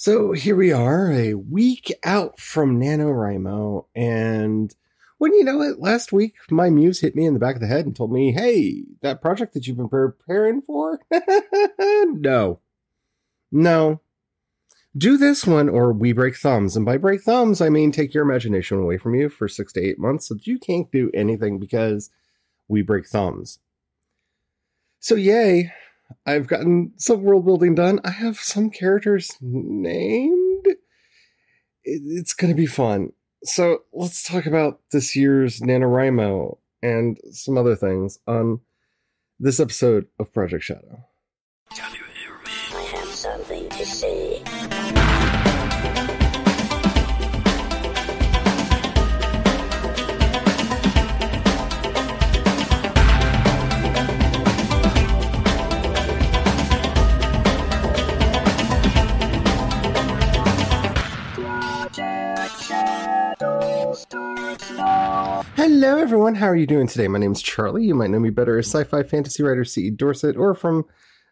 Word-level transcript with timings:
So 0.00 0.32
here 0.32 0.56
we 0.56 0.72
are, 0.72 1.12
a 1.12 1.34
week 1.34 1.92
out 2.04 2.40
from 2.40 2.80
NaNoWriMo, 2.80 3.84
and 3.94 4.74
when 5.18 5.34
you 5.34 5.44
know 5.44 5.60
it, 5.60 5.78
last 5.78 6.10
week 6.10 6.36
my 6.48 6.70
muse 6.70 7.02
hit 7.02 7.14
me 7.14 7.26
in 7.26 7.34
the 7.34 7.38
back 7.38 7.56
of 7.56 7.60
the 7.60 7.66
head 7.66 7.84
and 7.84 7.94
told 7.94 8.10
me, 8.10 8.32
hey, 8.32 8.84
that 9.02 9.20
project 9.20 9.52
that 9.52 9.66
you've 9.66 9.76
been 9.76 9.90
preparing 9.90 10.62
for? 10.62 11.00
no. 11.78 12.60
No. 13.52 14.00
Do 14.96 15.18
this 15.18 15.46
one 15.46 15.68
or 15.68 15.92
we 15.92 16.14
break 16.14 16.34
thumbs. 16.34 16.76
And 16.76 16.86
by 16.86 16.96
break 16.96 17.20
thumbs, 17.20 17.60
I 17.60 17.68
mean 17.68 17.92
take 17.92 18.14
your 18.14 18.24
imagination 18.24 18.78
away 18.78 18.96
from 18.96 19.14
you 19.14 19.28
for 19.28 19.48
six 19.48 19.70
to 19.74 19.86
eight 19.86 19.98
months 19.98 20.28
so 20.28 20.34
that 20.34 20.46
you 20.46 20.58
can't 20.58 20.90
do 20.90 21.10
anything 21.12 21.58
because 21.58 22.08
we 22.68 22.80
break 22.80 23.06
thumbs. 23.06 23.58
So, 24.98 25.14
yay, 25.14 25.74
I've 26.26 26.46
gotten 26.46 26.92
some 26.96 27.22
world 27.22 27.44
building 27.44 27.74
done. 27.74 28.00
I 28.04 28.10
have 28.10 28.38
some 28.38 28.70
characters 28.70 29.36
named. 29.40 30.66
It's 31.84 32.34
going 32.34 32.52
to 32.52 32.56
be 32.56 32.66
fun. 32.66 33.12
So 33.44 33.80
let's 33.92 34.22
talk 34.22 34.46
about 34.46 34.80
this 34.92 35.16
year's 35.16 35.60
NaNoWriMo 35.60 36.58
and 36.82 37.18
some 37.30 37.56
other 37.56 37.76
things 37.76 38.18
on 38.26 38.60
this 39.38 39.60
episode 39.60 40.06
of 40.18 40.32
Project 40.32 40.64
Shadow. 40.64 41.04
Hello, 65.82 65.96
everyone. 65.96 66.34
How 66.34 66.48
are 66.48 66.56
you 66.56 66.66
doing 66.66 66.88
today? 66.88 67.08
My 67.08 67.18
name 67.18 67.32
is 67.32 67.40
Charlie. 67.40 67.86
You 67.86 67.94
might 67.94 68.10
know 68.10 68.18
me 68.18 68.28
better 68.28 68.58
as 68.58 68.66
sci 68.66 68.84
fi 68.84 69.02
fantasy 69.02 69.42
writer 69.42 69.64
C.E. 69.64 69.92
Dorsett 69.92 70.36
or 70.36 70.52
from 70.52 70.84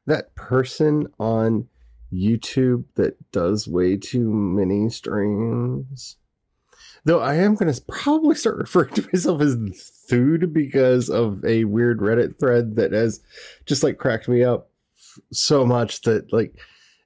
that 0.07 0.35
person 0.37 1.07
on 1.21 1.69
YouTube 2.11 2.85
that 2.95 3.31
does 3.31 3.69
way 3.69 3.99
too 3.99 4.33
many 4.33 4.89
streams. 4.89 6.17
Though 7.05 7.21
I 7.21 7.35
am 7.35 7.57
going 7.57 7.71
to 7.71 7.83
probably 7.89 8.35
start 8.37 8.57
referring 8.57 8.89
to 8.95 9.07
myself 9.13 9.43
as 9.43 9.55
Thude 10.11 10.55
because 10.55 11.11
of 11.11 11.45
a 11.45 11.65
weird 11.65 11.99
Reddit 11.99 12.41
thread 12.41 12.77
that 12.77 12.93
has 12.93 13.21
just 13.67 13.83
like 13.83 13.99
cracked 13.99 14.31
me 14.31 14.45
up 14.45 14.71
so 15.31 15.67
much 15.67 16.01
that 16.03 16.33
like 16.33 16.55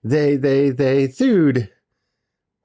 they, 0.05 0.37
they, 0.37 0.71
they, 0.71 1.09
Thude. 1.09 1.69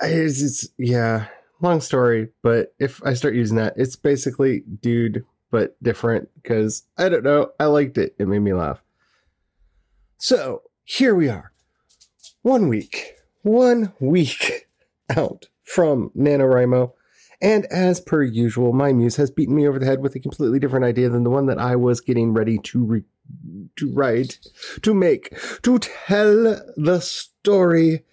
It's, 0.04 0.44
it's 0.44 0.70
yeah 0.78 1.30
long 1.62 1.82
story, 1.82 2.30
but 2.42 2.74
if 2.80 3.02
I 3.04 3.14
start 3.14 3.36
using 3.36 3.58
that, 3.58 3.74
it's 3.78 3.96
basically 3.96 4.64
dude, 4.82 5.26
but 5.52 5.82
different 5.84 6.30
because 6.36 6.84
I 6.98 7.10
don't 7.10 7.24
know. 7.24 7.52
I 7.60 7.66
liked 7.66 7.98
it. 7.98 8.16
It 8.20 8.28
made 8.28 8.40
me 8.40 8.54
laugh. 8.54 8.82
So 10.18 10.64
here 10.84 11.16
we 11.16 11.30
are. 11.30 11.52
One 12.42 12.68
week, 12.68 13.14
one 13.42 13.94
week 14.00 14.68
out 15.16 15.48
from 15.64 16.12
NaNoWriMo. 16.18 16.94
And 17.40 17.66
as 17.68 18.02
per 18.02 18.24
usual, 18.24 18.74
my 18.74 18.94
muse 18.94 19.18
has 19.18 19.30
beaten 19.30 19.56
me 19.56 19.68
over 19.68 19.78
the 19.78 19.86
head 19.86 20.02
with 20.02 20.16
a 20.16 20.20
completely 20.20 20.58
different 20.58 20.86
idea 20.86 21.10
than 21.10 21.24
the 21.24 21.30
one 21.30 21.46
that 21.46 21.60
I 21.60 21.76
was 21.76 22.02
getting 22.02 22.34
ready 22.34 22.58
to 22.58 22.84
re- 22.84 23.04
to 23.76 23.92
write, 23.94 24.40
to 24.82 24.94
make, 24.94 25.38
to 25.62 25.78
tell 25.80 26.62
the 26.78 27.00
story 27.02 28.06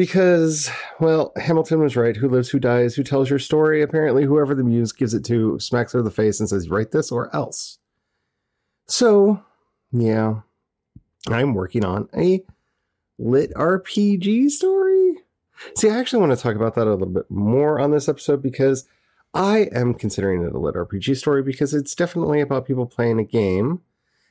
because, 0.00 0.70
well, 0.98 1.30
Hamilton 1.36 1.80
was 1.80 1.94
right. 1.94 2.16
Who 2.16 2.26
lives, 2.26 2.48
who 2.48 2.58
dies, 2.58 2.94
who 2.94 3.02
tells 3.02 3.28
your 3.28 3.38
story? 3.38 3.82
Apparently, 3.82 4.24
whoever 4.24 4.54
the 4.54 4.64
muse 4.64 4.92
gives 4.92 5.12
it 5.12 5.26
to 5.26 5.58
smacks 5.58 5.92
her 5.92 5.98
in 5.98 6.06
the 6.06 6.10
face 6.10 6.40
and 6.40 6.48
says, 6.48 6.70
write 6.70 6.90
this 6.90 7.12
or 7.12 7.28
else. 7.36 7.76
So, 8.86 9.44
yeah, 9.92 10.40
I'm 11.28 11.52
working 11.52 11.84
on 11.84 12.08
a 12.16 12.42
lit 13.18 13.52
RPG 13.52 14.52
story. 14.52 15.16
See, 15.76 15.90
I 15.90 15.98
actually 15.98 16.20
want 16.20 16.32
to 16.32 16.42
talk 16.42 16.56
about 16.56 16.76
that 16.76 16.86
a 16.86 16.92
little 16.92 17.06
bit 17.06 17.30
more 17.30 17.78
on 17.78 17.90
this 17.90 18.08
episode 18.08 18.40
because 18.40 18.88
I 19.34 19.68
am 19.74 19.92
considering 19.92 20.42
it 20.42 20.54
a 20.54 20.58
lit 20.58 20.76
RPG 20.76 21.18
story 21.18 21.42
because 21.42 21.74
it's 21.74 21.94
definitely 21.94 22.40
about 22.40 22.66
people 22.66 22.86
playing 22.86 23.18
a 23.18 23.24
game. 23.24 23.82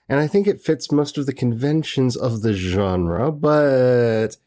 And 0.10 0.20
I 0.20 0.26
think 0.26 0.48
it 0.48 0.64
fits 0.64 0.92
most 0.92 1.20
of 1.20 1.28
the 1.28 1.34
conventions 1.34 2.18
of 2.18 2.42
the 2.42 2.54
genre, 2.54 3.32
but 3.32 4.38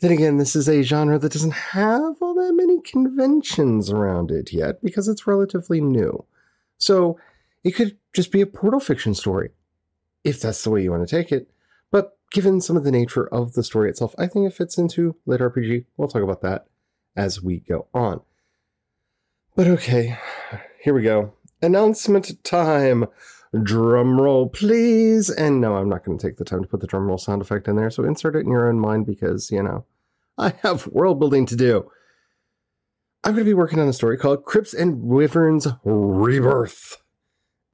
then 0.00 0.12
again, 0.12 0.36
this 0.36 0.54
is 0.54 0.68
a 0.68 0.82
genre 0.82 1.18
that 1.18 1.32
doesn't 1.32 1.52
have 1.52 2.16
all 2.20 2.34
that 2.34 2.52
many 2.54 2.80
conventions 2.82 3.90
around 3.90 4.30
it 4.30 4.52
yet 4.52 4.82
because 4.82 5.08
it's 5.08 5.26
relatively 5.26 5.80
new. 5.80 6.24
So 6.78 7.18
it 7.64 7.72
could 7.72 7.96
just 8.12 8.30
be 8.30 8.42
a 8.42 8.46
portal 8.46 8.80
fiction 8.80 9.14
story, 9.14 9.50
if 10.22 10.40
that's 10.40 10.62
the 10.62 10.70
way 10.70 10.82
you 10.82 10.90
want 10.90 11.08
to 11.08 11.16
take 11.16 11.32
it. 11.32 11.48
But 11.90 12.18
given 12.30 12.60
some 12.60 12.76
of 12.76 12.84
the 12.84 12.90
nature 12.90 13.26
of 13.26 13.54
the 13.54 13.62
story 13.62 13.88
itself, 13.88 14.14
I 14.18 14.26
think 14.26 14.46
it 14.46 14.54
fits 14.54 14.76
into 14.76 15.16
lit 15.24 15.40
RPG. 15.40 15.86
We'll 15.96 16.08
talk 16.08 16.22
about 16.22 16.42
that 16.42 16.66
as 17.16 17.42
we 17.42 17.60
go 17.60 17.86
on. 17.94 18.20
But 19.54 19.66
okay, 19.68 20.18
here 20.82 20.92
we 20.92 21.02
go. 21.02 21.32
Announcement 21.62 22.44
time. 22.44 23.06
Drum 23.62 24.20
roll, 24.20 24.48
please. 24.48 25.30
And 25.30 25.60
no, 25.60 25.76
I'm 25.76 25.88
not 25.88 26.04
going 26.04 26.18
to 26.18 26.26
take 26.26 26.36
the 26.36 26.44
time 26.44 26.62
to 26.62 26.68
put 26.68 26.80
the 26.80 26.86
drum 26.86 27.06
roll 27.06 27.18
sound 27.18 27.42
effect 27.42 27.68
in 27.68 27.76
there. 27.76 27.90
So 27.90 28.04
insert 28.04 28.36
it 28.36 28.40
in 28.40 28.50
your 28.50 28.68
own 28.68 28.78
mind 28.78 29.06
because, 29.06 29.50
you 29.50 29.62
know, 29.62 29.84
I 30.38 30.54
have 30.62 30.86
world 30.88 31.18
building 31.18 31.46
to 31.46 31.56
do. 31.56 31.90
I'm 33.24 33.32
going 33.32 33.44
to 33.44 33.50
be 33.50 33.54
working 33.54 33.80
on 33.80 33.88
a 33.88 33.92
story 33.92 34.16
called 34.18 34.44
Crypts 34.44 34.74
and 34.74 35.02
Wyverns 35.02 35.66
Rebirth. 35.84 36.98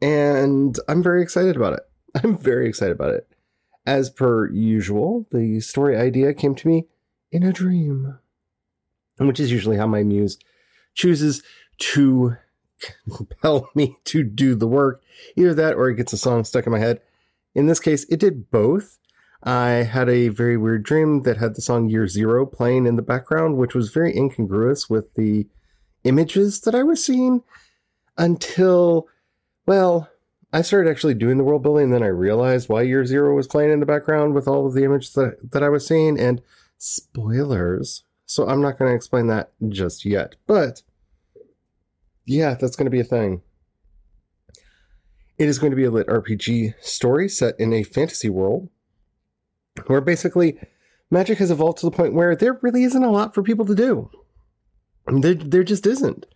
And 0.01 0.79
I'm 0.89 1.03
very 1.03 1.23
excited 1.23 1.57
about 1.57 1.75
it. 1.75 1.83
I'm 2.23 2.37
very 2.37 2.69
excited 2.69 2.93
about 2.93 3.15
it. 3.15 3.29
As 3.85 4.11
per 4.11 4.51
usual, 4.51 5.27
the 5.33 5.61
story 5.61 5.97
idea 5.97 6.35
came 6.35 6.55
to 6.55 6.69
me 6.69 6.87
in 7.33 7.43
a 7.43 7.53
dream, 7.53 8.19
which 9.19 9.41
is 9.41 9.51
usually 9.51 9.77
how 9.77 9.87
my 9.87 10.03
muse 10.03 10.39
chooses 10.95 11.43
to 11.79 12.37
compel 13.17 13.71
me 13.75 13.97
to 14.05 14.23
do 14.23 14.55
the 14.55 14.67
work. 14.67 15.03
Either 15.37 15.55
that 15.55 15.75
or 15.75 15.89
it 15.89 15.97
gets 15.97 16.13
a 16.13 16.19
song 16.19 16.45
stuck 16.45 16.67
in 16.67 16.73
my 16.73 16.79
head. 16.79 17.01
In 17.55 17.67
this 17.67 17.81
case, 17.81 18.05
it 18.05 18.21
did 18.21 18.51
both. 18.51 18.99
I 19.43 19.69
had 19.83 20.09
a 20.09 20.29
very 20.29 20.57
weird 20.57 20.85
dream 20.85 21.23
that 21.23 21.37
had 21.37 21.55
the 21.55 21.63
song 21.63 21.89
Year 21.89 22.07
Zero 22.07 22.47
playing 22.47 22.87
in 22.87 22.97
the 22.97 23.03
background, 23.03 23.57
which 23.57 23.75
was 23.75 23.91
very 23.91 24.17
incongruous 24.17 24.89
with 24.89 25.13
the 25.15 25.47
images 26.05 26.61
that 26.61 26.75
I 26.75 26.83
was 26.83 27.05
seeing 27.05 27.43
until, 28.17 29.09
well, 29.67 30.09
I 30.53 30.63
started 30.63 30.91
actually 30.91 31.15
doing 31.15 31.39
the 31.39 31.45
world 31.45 31.63
building, 31.63 31.85
and 31.85 31.95
then 31.95 32.03
I 32.03 32.09
realized 32.09 32.69
why 32.69 32.83
Year 32.83 33.05
Zero 33.05 33.35
was 33.35 33.49
playing 33.49 33.73
in 33.73 33.81
the 33.81 33.87
background 33.87 34.35
with 34.35 34.47
all 34.47 34.67
of 34.67 34.75
the 34.75 34.85
images 34.85 35.13
that, 35.15 35.51
that 35.51 35.63
I 35.63 35.71
was 35.71 35.87
seeing, 35.87 36.21
and 36.21 36.41
spoilers. 36.79 38.05
So 38.27 38.49
I'm 38.49 38.63
not 38.63 38.79
going 38.79 38.91
to 38.91 38.95
explain 38.95 39.27
that 39.27 39.53
just 39.69 40.05
yet. 40.05 40.37
But 40.47 40.83
yeah, 42.33 42.55
that's 42.55 42.77
going 42.77 42.87
to 42.87 42.91
be 42.91 43.01
a 43.01 43.05
thing. 43.05 43.43
It 45.39 45.49
is 45.49 45.59
going 45.59 45.71
to 45.71 45.77
be 45.77 45.85
a 45.85 45.91
lit 45.91 46.07
RPG 46.07 46.75
story 46.81 47.29
set 47.29 47.59
in 47.59 47.73
a 47.73 47.83
fantasy 47.83 48.29
world 48.29 48.69
where 49.87 50.01
basically 50.01 50.59
magic 51.11 51.39
has 51.39 51.51
evolved 51.51 51.79
to 51.79 51.87
the 51.87 51.97
point 51.97 52.15
where 52.15 52.37
there 52.37 52.59
really 52.63 52.85
isn't 52.85 53.03
a 53.03 53.11
lot 53.11 53.35
for 53.35 53.43
people 53.43 53.67
to 53.67 53.75
do. 53.75 54.11
There, 55.07 55.35
there 55.35 55.65
just 55.65 55.87
isn't. 55.87 56.27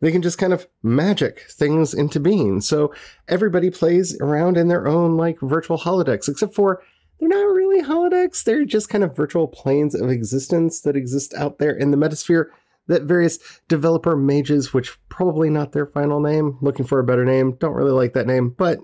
They 0.00 0.12
can 0.12 0.22
just 0.22 0.38
kind 0.38 0.52
of 0.52 0.66
magic 0.82 1.46
things 1.50 1.94
into 1.94 2.20
being. 2.20 2.60
So 2.60 2.94
everybody 3.28 3.70
plays 3.70 4.18
around 4.20 4.56
in 4.56 4.68
their 4.68 4.86
own 4.86 5.16
like 5.16 5.38
virtual 5.40 5.78
holodecks, 5.78 6.28
except 6.28 6.54
for 6.54 6.82
they're 7.18 7.28
not 7.28 7.44
really 7.46 7.82
holodecks. 7.82 8.44
They're 8.44 8.64
just 8.64 8.90
kind 8.90 9.04
of 9.04 9.16
virtual 9.16 9.48
planes 9.48 9.94
of 9.94 10.10
existence 10.10 10.82
that 10.82 10.96
exist 10.96 11.32
out 11.34 11.58
there 11.58 11.74
in 11.74 11.90
the 11.90 11.96
metasphere 11.96 12.46
that 12.86 13.02
various 13.02 13.38
developer 13.68 14.16
mages, 14.16 14.72
which 14.72 14.96
probably 15.08 15.50
not 15.50 15.72
their 15.72 15.86
final 15.86 16.20
name, 16.20 16.58
looking 16.60 16.86
for 16.86 16.98
a 16.98 17.04
better 17.04 17.24
name, 17.24 17.56
don't 17.58 17.74
really 17.74 17.92
like 17.92 18.12
that 18.14 18.26
name, 18.26 18.50
but 18.50 18.78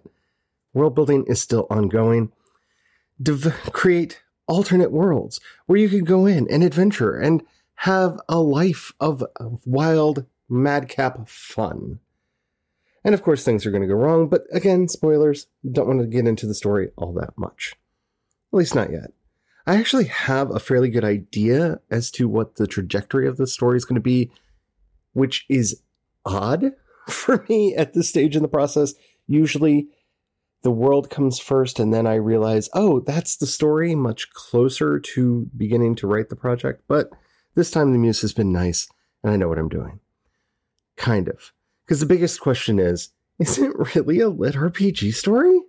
world 0.72 0.94
building 0.94 1.24
is 1.26 1.40
still 1.40 1.66
ongoing. 1.70 2.32
Dev- 3.22 3.54
create 3.72 4.22
alternate 4.48 4.90
worlds 4.90 5.40
where 5.66 5.78
you 5.78 5.88
can 5.88 6.04
go 6.04 6.26
in 6.26 6.48
and 6.50 6.64
adventure 6.64 7.16
and 7.16 7.42
have 7.76 8.20
a 8.28 8.40
life 8.40 8.92
of, 9.00 9.24
of 9.36 9.60
wild 9.64 10.26
madcap 10.48 11.28
fun. 11.28 12.00
And 13.04 13.14
of 13.14 13.22
course, 13.22 13.44
things 13.44 13.66
are 13.66 13.70
going 13.70 13.82
to 13.82 13.88
go 13.88 13.94
wrong, 13.94 14.28
but 14.28 14.44
again, 14.52 14.88
spoilers, 14.88 15.46
don't 15.70 15.88
want 15.88 16.00
to 16.00 16.06
get 16.06 16.26
into 16.26 16.46
the 16.46 16.54
story 16.54 16.90
all 16.96 17.12
that 17.14 17.36
much. 17.36 17.74
At 18.52 18.58
least 18.58 18.74
not 18.74 18.92
yet. 18.92 19.12
I 19.66 19.76
actually 19.76 20.06
have 20.06 20.50
a 20.50 20.60
fairly 20.60 20.90
good 20.90 21.04
idea 21.04 21.80
as 21.90 22.10
to 22.12 22.28
what 22.28 22.56
the 22.56 22.66
trajectory 22.66 23.28
of 23.28 23.36
the 23.36 23.46
story 23.46 23.76
is 23.76 23.84
going 23.84 23.96
to 23.96 24.00
be, 24.00 24.30
which 25.12 25.44
is 25.48 25.82
odd 26.24 26.72
for 27.08 27.44
me 27.48 27.74
at 27.76 27.94
this 27.94 28.08
stage 28.08 28.36
in 28.36 28.42
the 28.42 28.48
process. 28.48 28.94
Usually, 29.26 29.88
the 30.62 30.70
world 30.70 31.10
comes 31.10 31.38
first, 31.38 31.80
and 31.80 31.92
then 31.92 32.06
I 32.06 32.14
realize, 32.14 32.68
oh, 32.74 33.00
that's 33.00 33.36
the 33.36 33.46
story, 33.46 33.94
much 33.94 34.32
closer 34.32 34.98
to 35.00 35.50
beginning 35.56 35.96
to 35.96 36.06
write 36.06 36.28
the 36.28 36.36
project. 36.36 36.82
But 36.88 37.10
this 37.54 37.70
time 37.70 37.92
the 37.92 37.98
muse 37.98 38.22
has 38.22 38.32
been 38.32 38.52
nice, 38.52 38.88
and 39.22 39.32
I 39.32 39.36
know 39.36 39.48
what 39.48 39.58
I'm 39.58 39.68
doing. 39.68 40.00
Kind 40.96 41.28
of. 41.28 41.52
Because 41.84 42.00
the 42.00 42.06
biggest 42.06 42.40
question 42.40 42.78
is 42.78 43.10
is 43.38 43.58
it 43.58 43.72
really 43.96 44.20
a 44.20 44.28
lit 44.28 44.54
RPG 44.54 45.14
story? 45.14 45.60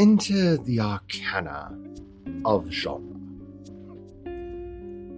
Into 0.00 0.56
the 0.56 0.80
arcana 0.80 1.76
of 2.46 2.70
genre. 2.70 3.18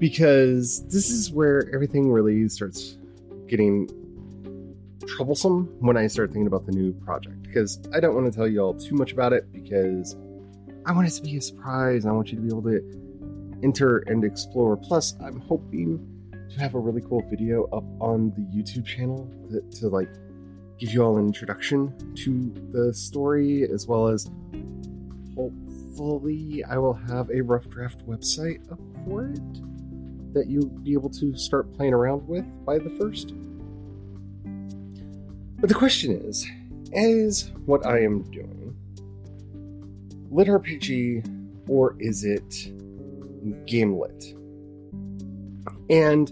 Because 0.00 0.84
this 0.88 1.08
is 1.08 1.30
where 1.30 1.72
everything 1.72 2.10
really 2.10 2.48
starts 2.48 2.98
getting 3.46 3.88
troublesome 5.06 5.66
when 5.78 5.96
I 5.96 6.08
start 6.08 6.32
thinking 6.32 6.48
about 6.48 6.66
the 6.66 6.72
new 6.72 6.92
project. 6.94 7.42
Because 7.42 7.80
I 7.94 8.00
don't 8.00 8.16
want 8.16 8.26
to 8.26 8.36
tell 8.36 8.48
you 8.48 8.58
all 8.58 8.74
too 8.74 8.96
much 8.96 9.12
about 9.12 9.32
it 9.32 9.52
because 9.52 10.16
I 10.84 10.90
want 10.90 11.06
it 11.06 11.12
to 11.12 11.22
be 11.22 11.36
a 11.36 11.40
surprise. 11.40 12.04
I 12.04 12.10
want 12.10 12.32
you 12.32 12.36
to 12.38 12.42
be 12.42 12.48
able 12.48 12.64
to 12.64 13.60
enter 13.62 13.98
and 14.08 14.24
explore. 14.24 14.76
Plus, 14.76 15.14
I'm 15.24 15.38
hoping 15.42 16.04
to 16.50 16.58
have 16.58 16.74
a 16.74 16.80
really 16.80 17.02
cool 17.02 17.22
video 17.30 17.66
up 17.66 17.84
on 18.00 18.30
the 18.30 18.42
YouTube 18.52 18.84
channel 18.84 19.30
to, 19.48 19.60
to 19.78 19.88
like 19.88 20.10
give 20.80 20.92
you 20.92 21.04
all 21.04 21.18
an 21.18 21.26
introduction 21.26 21.94
to 22.16 22.52
the 22.72 22.92
story 22.92 23.62
as 23.62 23.86
well 23.86 24.08
as 24.08 24.28
hopefully 25.36 26.64
I 26.64 26.78
will 26.78 26.94
have 26.94 27.30
a 27.30 27.40
rough 27.40 27.68
draft 27.68 28.06
website 28.06 28.70
up 28.70 28.80
for 29.04 29.26
it 29.26 30.34
that 30.34 30.48
you'll 30.48 30.68
be 30.68 30.92
able 30.92 31.10
to 31.10 31.36
start 31.36 31.72
playing 31.74 31.92
around 31.92 32.26
with 32.26 32.44
by 32.64 32.78
the 32.78 32.90
first. 32.90 33.34
But 35.60 35.68
the 35.68 35.74
question 35.74 36.12
is, 36.12 36.46
is 36.92 37.50
what 37.66 37.86
I 37.86 38.00
am 38.02 38.22
doing 38.30 38.76
lit 40.30 40.48
RPG 40.48 41.68
or 41.68 41.94
is 41.98 42.24
it 42.24 42.70
game 43.66 43.98
lit? 43.98 44.34
And 45.90 46.28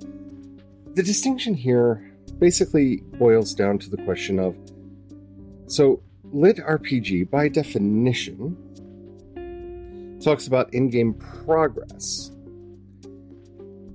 the 0.94 1.02
distinction 1.02 1.54
here 1.54 2.12
basically 2.38 3.02
boils 3.18 3.54
down 3.54 3.78
to 3.78 3.90
the 3.90 3.98
question 3.98 4.38
of 4.38 4.56
so 5.66 6.02
lit 6.32 6.56
RPG 6.56 7.30
by 7.30 7.48
definition 7.48 8.56
talks 10.22 10.46
about 10.46 10.72
in-game 10.72 11.14
progress. 11.44 12.30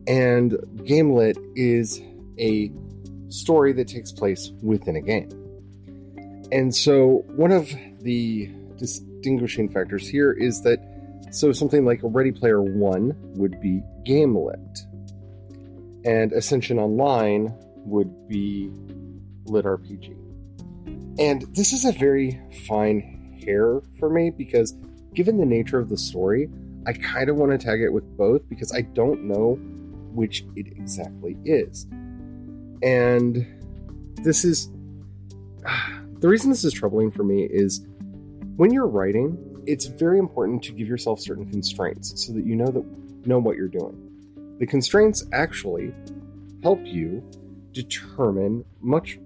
And 0.08 0.58
game 0.86 1.14
lit 1.14 1.38
is 1.56 2.02
a 2.38 2.72
story 3.30 3.74
that 3.74 3.88
takes 3.88 4.12
place 4.12 4.52
within 4.62 4.96
a 4.96 5.02
game. 5.02 5.30
And 6.52 6.76
so 6.76 7.24
one 7.36 7.52
of 7.52 7.70
the 8.02 8.52
distinguishing 8.78 9.70
factors 9.70 10.08
here 10.08 10.32
is 10.32 10.62
that 10.64 10.80
so 11.32 11.52
something 11.52 11.86
like 11.86 12.00
ready 12.04 12.32
player 12.32 12.62
one 12.62 13.14
would 13.36 13.60
be 13.60 13.82
game 14.06 14.38
lit 14.38 14.80
and 16.06 16.32
ascension 16.34 16.78
online 16.78 17.54
would 17.78 18.28
be 18.28 18.70
lit 19.46 19.66
rpg 19.66 20.16
and 21.20 21.44
this 21.56 21.74
is 21.74 21.86
a 21.86 21.92
very 21.94 22.40
fine 22.68 23.40
hair 23.44 23.82
for 24.00 24.10
me 24.10 24.30
because 24.30 24.76
given 25.16 25.38
the 25.38 25.46
nature 25.46 25.80
of 25.80 25.90
the 25.90 25.98
story, 25.98 26.50
I 26.86 26.94
kind 26.94 27.30
of 27.30 27.38
want 27.38 27.52
to 27.52 27.58
tag 27.58 27.82
it 27.82 27.90
with 27.90 28.06
both 28.18 28.48
because 28.50 28.72
I 28.74 28.82
don't 28.82 29.24
know 29.24 29.58
which 30.14 30.46
it 30.56 30.68
exactly 30.68 31.38
is. 31.44 31.88
And 32.84 33.46
this 34.22 34.46
is 34.46 34.70
the 36.20 36.28
reason 36.28 36.50
this 36.50 36.64
is 36.64 36.74
troubling 36.74 37.12
for 37.12 37.24
me 37.24 37.44
is 37.44 37.86
when 38.56 38.72
you're 38.72 38.88
writing, 38.88 39.38
it's 39.66 39.86
very 39.86 40.20
important 40.20 40.64
to 40.64 40.72
give 40.72 40.88
yourself 40.88 41.20
certain 41.20 41.50
constraints 41.50 42.26
so 42.26 42.34
that 42.34 42.46
you 42.46 42.56
know 42.56 42.68
that 42.68 42.86
know 43.26 43.40
what 43.40 43.58
you're 43.58 43.68
doing. 43.68 44.02
The 44.60 44.68
constraints 44.68 45.26
actually 45.34 45.94
help 46.62 46.80
you 46.86 47.24
determine 47.72 48.64
much 48.80 49.20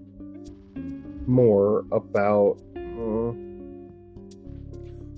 more 1.27 1.86
about 1.91 2.57
uh, 2.75 3.33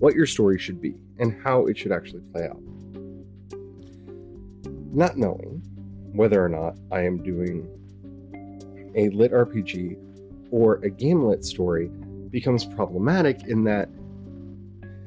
what 0.01 0.15
your 0.15 0.25
story 0.25 0.57
should 0.57 0.81
be 0.81 0.95
and 1.19 1.39
how 1.43 1.67
it 1.67 1.77
should 1.77 1.91
actually 1.91 2.21
play 2.33 2.47
out. 2.47 2.59
Not 4.91 5.15
knowing 5.15 5.61
whether 6.13 6.43
or 6.43 6.49
not 6.49 6.75
I 6.91 7.03
am 7.03 7.21
doing 7.21 7.69
a 8.95 9.09
lit 9.09 9.31
RPG 9.31 9.97
or 10.49 10.75
a 10.83 10.89
game 10.89 11.23
lit 11.23 11.45
story 11.45 11.91
becomes 12.31 12.65
problematic 12.65 13.43
in 13.43 13.63
that 13.65 13.89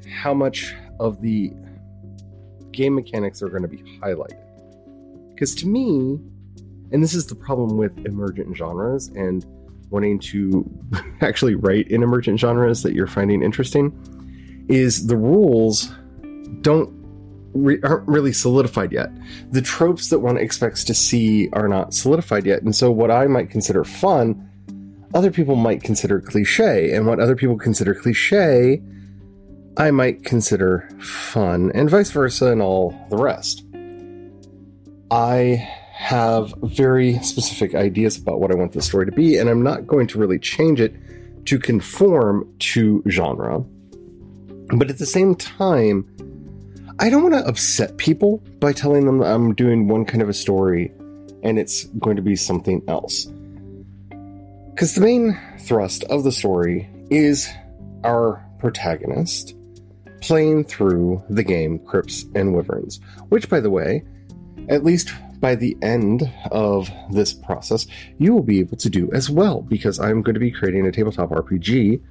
how 0.09 0.33
much 0.33 0.73
of 1.01 1.21
the 1.21 1.51
game 2.71 2.95
mechanics 2.95 3.41
are 3.41 3.49
going 3.49 3.63
to 3.63 3.67
be 3.67 3.83
highlighted. 3.99 4.41
Because 5.33 5.53
to 5.55 5.67
me, 5.67 6.17
and 6.93 7.03
this 7.03 7.13
is 7.13 7.25
the 7.25 7.35
problem 7.35 7.75
with 7.75 8.05
emergent 8.05 8.55
genres 8.55 9.09
and 9.09 9.45
wanting 9.89 10.19
to 10.19 10.63
actually 11.21 11.55
write 11.55 11.89
in 11.89 12.01
emergent 12.01 12.39
genres 12.39 12.81
that 12.83 12.93
you're 12.93 13.07
finding 13.07 13.43
interesting, 13.43 13.91
is 14.67 15.07
the 15.07 15.17
rules 15.17 15.91
don't 16.61 16.89
re- 17.53 17.79
aren't 17.83 18.07
really 18.07 18.33
solidified 18.33 18.91
yet. 18.91 19.09
The 19.51 19.61
tropes 19.61 20.09
that 20.09 20.19
one 20.19 20.37
expects 20.37 20.83
to 20.85 20.93
see 20.93 21.49
are 21.53 21.67
not 21.67 21.93
solidified 21.93 22.45
yet, 22.45 22.61
and 22.61 22.75
so 22.75 22.91
what 22.91 23.11
I 23.11 23.27
might 23.27 23.49
consider 23.49 23.83
fun, 23.83 24.49
other 25.13 25.31
people 25.31 25.55
might 25.55 25.81
consider 25.83 26.19
cliche, 26.19 26.93
and 26.93 27.07
what 27.07 27.19
other 27.19 27.35
people 27.35 27.57
consider 27.57 27.95
cliche, 27.95 28.81
I 29.77 29.91
might 29.91 30.23
consider 30.23 30.89
fun, 30.99 31.71
and 31.73 31.89
vice 31.89 32.11
versa, 32.11 32.51
and 32.51 32.61
all 32.61 32.95
the 33.09 33.17
rest. 33.17 33.63
I 35.11 35.67
have 35.93 36.53
very 36.61 37.19
specific 37.19 37.73
ideas 37.73 38.17
about 38.17 38.41
what 38.41 38.51
I 38.51 38.55
want 38.55 38.73
the 38.73 38.81
story 38.81 39.05
to 39.05 39.11
be, 39.11 39.37
and 39.37 39.49
I'm 39.49 39.63
not 39.63 39.87
going 39.87 40.07
to 40.07 40.19
really 40.19 40.39
change 40.39 40.81
it 40.81 40.93
to 41.45 41.59
conform 41.59 42.53
to 42.59 43.03
genre. 43.07 43.63
But 44.69 44.89
at 44.89 44.97
the 44.97 45.05
same 45.05 45.35
time, 45.35 46.05
I 46.99 47.09
don't 47.09 47.23
want 47.23 47.35
to 47.35 47.47
upset 47.47 47.97
people 47.97 48.37
by 48.59 48.73
telling 48.73 49.05
them 49.05 49.21
I'm 49.21 49.53
doing 49.53 49.87
one 49.87 50.05
kind 50.05 50.21
of 50.21 50.29
a 50.29 50.33
story 50.33 50.91
and 51.43 51.59
it's 51.59 51.85
going 51.99 52.15
to 52.15 52.21
be 52.21 52.35
something 52.35 52.81
else. 52.87 53.25
Because 54.71 54.95
the 54.95 55.01
main 55.01 55.39
thrust 55.59 56.03
of 56.05 56.23
the 56.23 56.31
story 56.31 56.89
is 57.09 57.49
our 58.03 58.45
protagonist 58.59 59.55
playing 60.21 60.63
through 60.63 61.21
the 61.29 61.43
game 61.43 61.79
Crypts 61.79 62.25
and 62.33 62.53
Wyverns, 62.55 62.99
which, 63.29 63.49
by 63.49 63.59
the 63.59 63.69
way, 63.69 64.03
at 64.69 64.83
least 64.83 65.13
by 65.39 65.53
the 65.53 65.77
end 65.81 66.31
of 66.51 66.89
this 67.11 67.33
process, 67.33 67.85
you 68.17 68.33
will 68.33 68.43
be 68.43 68.59
able 68.59 68.77
to 68.77 68.89
do 68.89 69.11
as 69.13 69.29
well, 69.29 69.61
because 69.61 69.99
I'm 69.99 70.21
going 70.23 70.33
to 70.33 70.39
be 70.39 70.51
creating 70.51 70.87
a 70.87 70.91
tabletop 70.91 71.29
RPG 71.29 72.01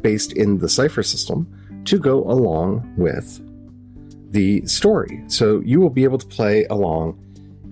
based 0.00 0.32
in 0.32 0.58
the 0.58 0.68
Cypher 0.68 1.02
system 1.02 1.46
to 1.86 1.98
go 1.98 2.22
along 2.24 2.94
with 2.96 3.40
the 4.32 4.64
story. 4.66 5.22
So 5.28 5.60
you 5.60 5.80
will 5.80 5.90
be 5.90 6.04
able 6.04 6.18
to 6.18 6.26
play 6.26 6.64
along 6.66 7.18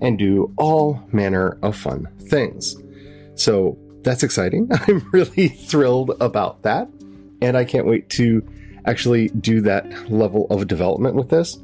and 0.01 0.17
do 0.17 0.53
all 0.57 1.01
manner 1.11 1.57
of 1.61 1.75
fun 1.75 2.07
things. 2.21 2.75
So 3.35 3.77
that's 4.01 4.23
exciting. 4.23 4.69
I'm 4.87 5.07
really 5.11 5.49
thrilled 5.49 6.11
about 6.19 6.63
that. 6.63 6.89
And 7.41 7.57
I 7.57 7.65
can't 7.65 7.85
wait 7.85 8.09
to 8.11 8.47
actually 8.85 9.29
do 9.29 9.61
that 9.61 10.11
level 10.11 10.47
of 10.49 10.67
development 10.67 11.15
with 11.15 11.29
this. 11.29 11.57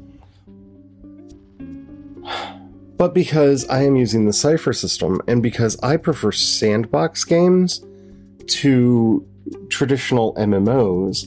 But 2.98 3.14
because 3.14 3.68
I 3.68 3.82
am 3.82 3.96
using 3.96 4.26
the 4.26 4.32
Cypher 4.32 4.72
system 4.72 5.20
and 5.26 5.42
because 5.42 5.76
I 5.82 5.96
prefer 5.96 6.30
sandbox 6.30 7.24
games 7.24 7.84
to 8.46 9.26
traditional 9.70 10.34
MMOs, 10.34 11.26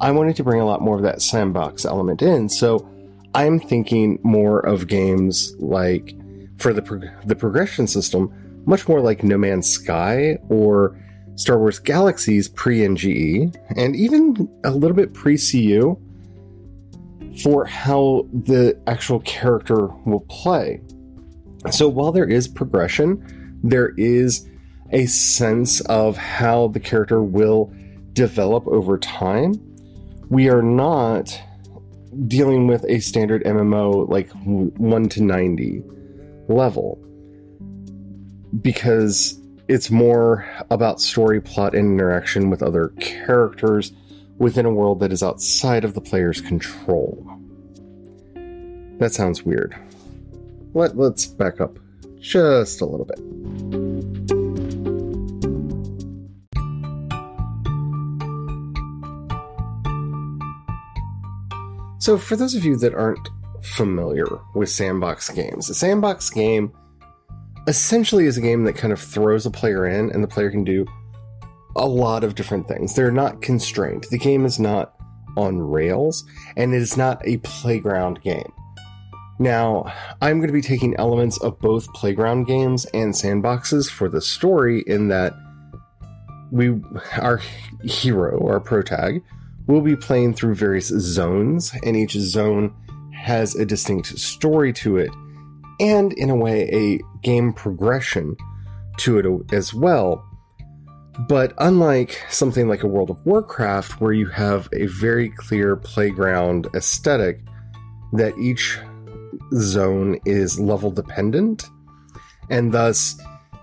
I 0.00 0.10
wanted 0.12 0.36
to 0.36 0.44
bring 0.44 0.60
a 0.60 0.64
lot 0.64 0.80
more 0.80 0.96
of 0.96 1.02
that 1.02 1.22
sandbox 1.22 1.84
element 1.84 2.22
in. 2.22 2.48
So 2.48 2.88
I'm 3.34 3.58
thinking 3.58 4.18
more 4.22 4.60
of 4.60 4.86
games 4.86 5.54
like 5.58 6.14
for 6.58 6.72
the 6.72 7.12
the 7.24 7.36
progression 7.36 7.86
system, 7.86 8.32
much 8.66 8.88
more 8.88 9.00
like 9.00 9.22
No 9.22 9.36
Man's 9.36 9.68
Sky 9.68 10.38
or 10.48 10.96
Star 11.34 11.58
Wars 11.58 11.78
Galaxies 11.78 12.48
pre 12.48 12.80
NGE, 12.80 13.54
and 13.76 13.96
even 13.96 14.48
a 14.64 14.70
little 14.70 14.96
bit 14.96 15.14
pre 15.14 15.36
CU 15.36 15.96
for 17.42 17.64
how 17.64 18.26
the 18.32 18.78
actual 18.86 19.20
character 19.20 19.86
will 20.04 20.24
play. 20.28 20.80
So 21.70 21.88
while 21.88 22.12
there 22.12 22.28
is 22.28 22.48
progression, 22.48 23.60
there 23.62 23.90
is 23.96 24.48
a 24.90 25.06
sense 25.06 25.80
of 25.82 26.16
how 26.16 26.68
the 26.68 26.80
character 26.80 27.22
will 27.22 27.72
develop 28.12 28.66
over 28.66 28.98
time 28.98 29.54
we 30.30 30.48
are 30.48 30.62
not 30.62 31.40
dealing 32.26 32.66
with 32.66 32.84
a 32.88 33.00
standard 33.00 33.44
MMO 33.44 34.08
like 34.08 34.30
1 34.32 35.08
to 35.10 35.22
90 35.22 35.82
level. 36.48 36.98
because 38.62 39.38
it's 39.68 39.90
more 39.90 40.48
about 40.70 41.00
story, 41.00 41.40
plot, 41.40 41.74
and 41.74 41.92
interaction 41.92 42.48
with 42.48 42.62
other 42.62 42.88
characters 43.00 43.92
within 44.38 44.64
a 44.64 44.70
world 44.72 45.00
that 45.00 45.12
is 45.12 45.22
outside 45.22 45.84
of 45.84 45.92
the 45.92 46.00
player's 46.00 46.40
control. 46.40 47.22
That 48.98 49.12
sounds 49.12 49.42
weird. 49.44 49.76
Let, 50.72 50.96
let's 50.96 51.26
back 51.26 51.60
up 51.60 51.78
just 52.18 52.80
a 52.80 52.86
little 52.86 53.04
bit. 53.04 53.20
So, 62.08 62.16
for 62.16 62.36
those 62.36 62.54
of 62.54 62.64
you 62.64 62.74
that 62.78 62.94
aren't 62.94 63.28
familiar 63.60 64.24
with 64.54 64.70
sandbox 64.70 65.28
games, 65.28 65.68
a 65.68 65.74
sandbox 65.74 66.30
game 66.30 66.72
essentially 67.66 68.24
is 68.24 68.38
a 68.38 68.40
game 68.40 68.64
that 68.64 68.78
kind 68.78 68.94
of 68.94 68.98
throws 68.98 69.44
a 69.44 69.50
player 69.50 69.86
in, 69.86 70.10
and 70.12 70.24
the 70.24 70.26
player 70.26 70.50
can 70.50 70.64
do 70.64 70.86
a 71.76 71.86
lot 71.86 72.24
of 72.24 72.34
different 72.34 72.66
things. 72.66 72.94
They're 72.94 73.10
not 73.10 73.42
constrained. 73.42 74.06
The 74.10 74.16
game 74.16 74.46
is 74.46 74.58
not 74.58 74.94
on 75.36 75.60
rails, 75.60 76.24
and 76.56 76.72
it 76.72 76.80
is 76.80 76.96
not 76.96 77.20
a 77.28 77.36
playground 77.42 78.22
game. 78.22 78.54
Now, 79.38 79.92
I'm 80.22 80.38
going 80.38 80.48
to 80.48 80.54
be 80.54 80.62
taking 80.62 80.96
elements 80.96 81.38
of 81.42 81.58
both 81.58 81.92
playground 81.92 82.44
games 82.44 82.86
and 82.94 83.12
sandboxes 83.12 83.90
for 83.90 84.08
the 84.08 84.22
story 84.22 84.82
in 84.86 85.08
that 85.08 85.34
we 86.50 86.80
our 87.18 87.42
hero, 87.84 88.48
our 88.48 88.60
protag, 88.60 89.22
will 89.68 89.82
be 89.82 89.94
playing 89.94 90.34
through 90.34 90.56
various 90.56 90.88
zones, 90.88 91.72
and 91.84 91.96
each 91.96 92.12
zone 92.12 92.74
has 93.14 93.54
a 93.54 93.64
distinct 93.64 94.18
story 94.18 94.72
to 94.72 94.96
it, 94.96 95.10
and 95.78 96.12
in 96.14 96.30
a 96.30 96.36
way, 96.36 96.68
a 96.72 97.00
game 97.22 97.52
progression 97.52 98.34
to 98.96 99.18
it 99.18 99.54
as 99.54 99.72
well. 99.72 100.24
But 101.28 101.52
unlike 101.58 102.24
something 102.30 102.68
like 102.68 102.82
a 102.82 102.88
World 102.88 103.10
of 103.10 103.24
Warcraft, 103.26 104.00
where 104.00 104.12
you 104.12 104.28
have 104.28 104.68
a 104.72 104.86
very 104.86 105.28
clear 105.30 105.76
playground 105.76 106.68
aesthetic, 106.74 107.40
that 108.12 108.36
each 108.38 108.78
zone 109.54 110.18
is 110.24 110.58
level 110.58 110.90
dependent, 110.90 111.68
and 112.50 112.72
thus 112.72 113.20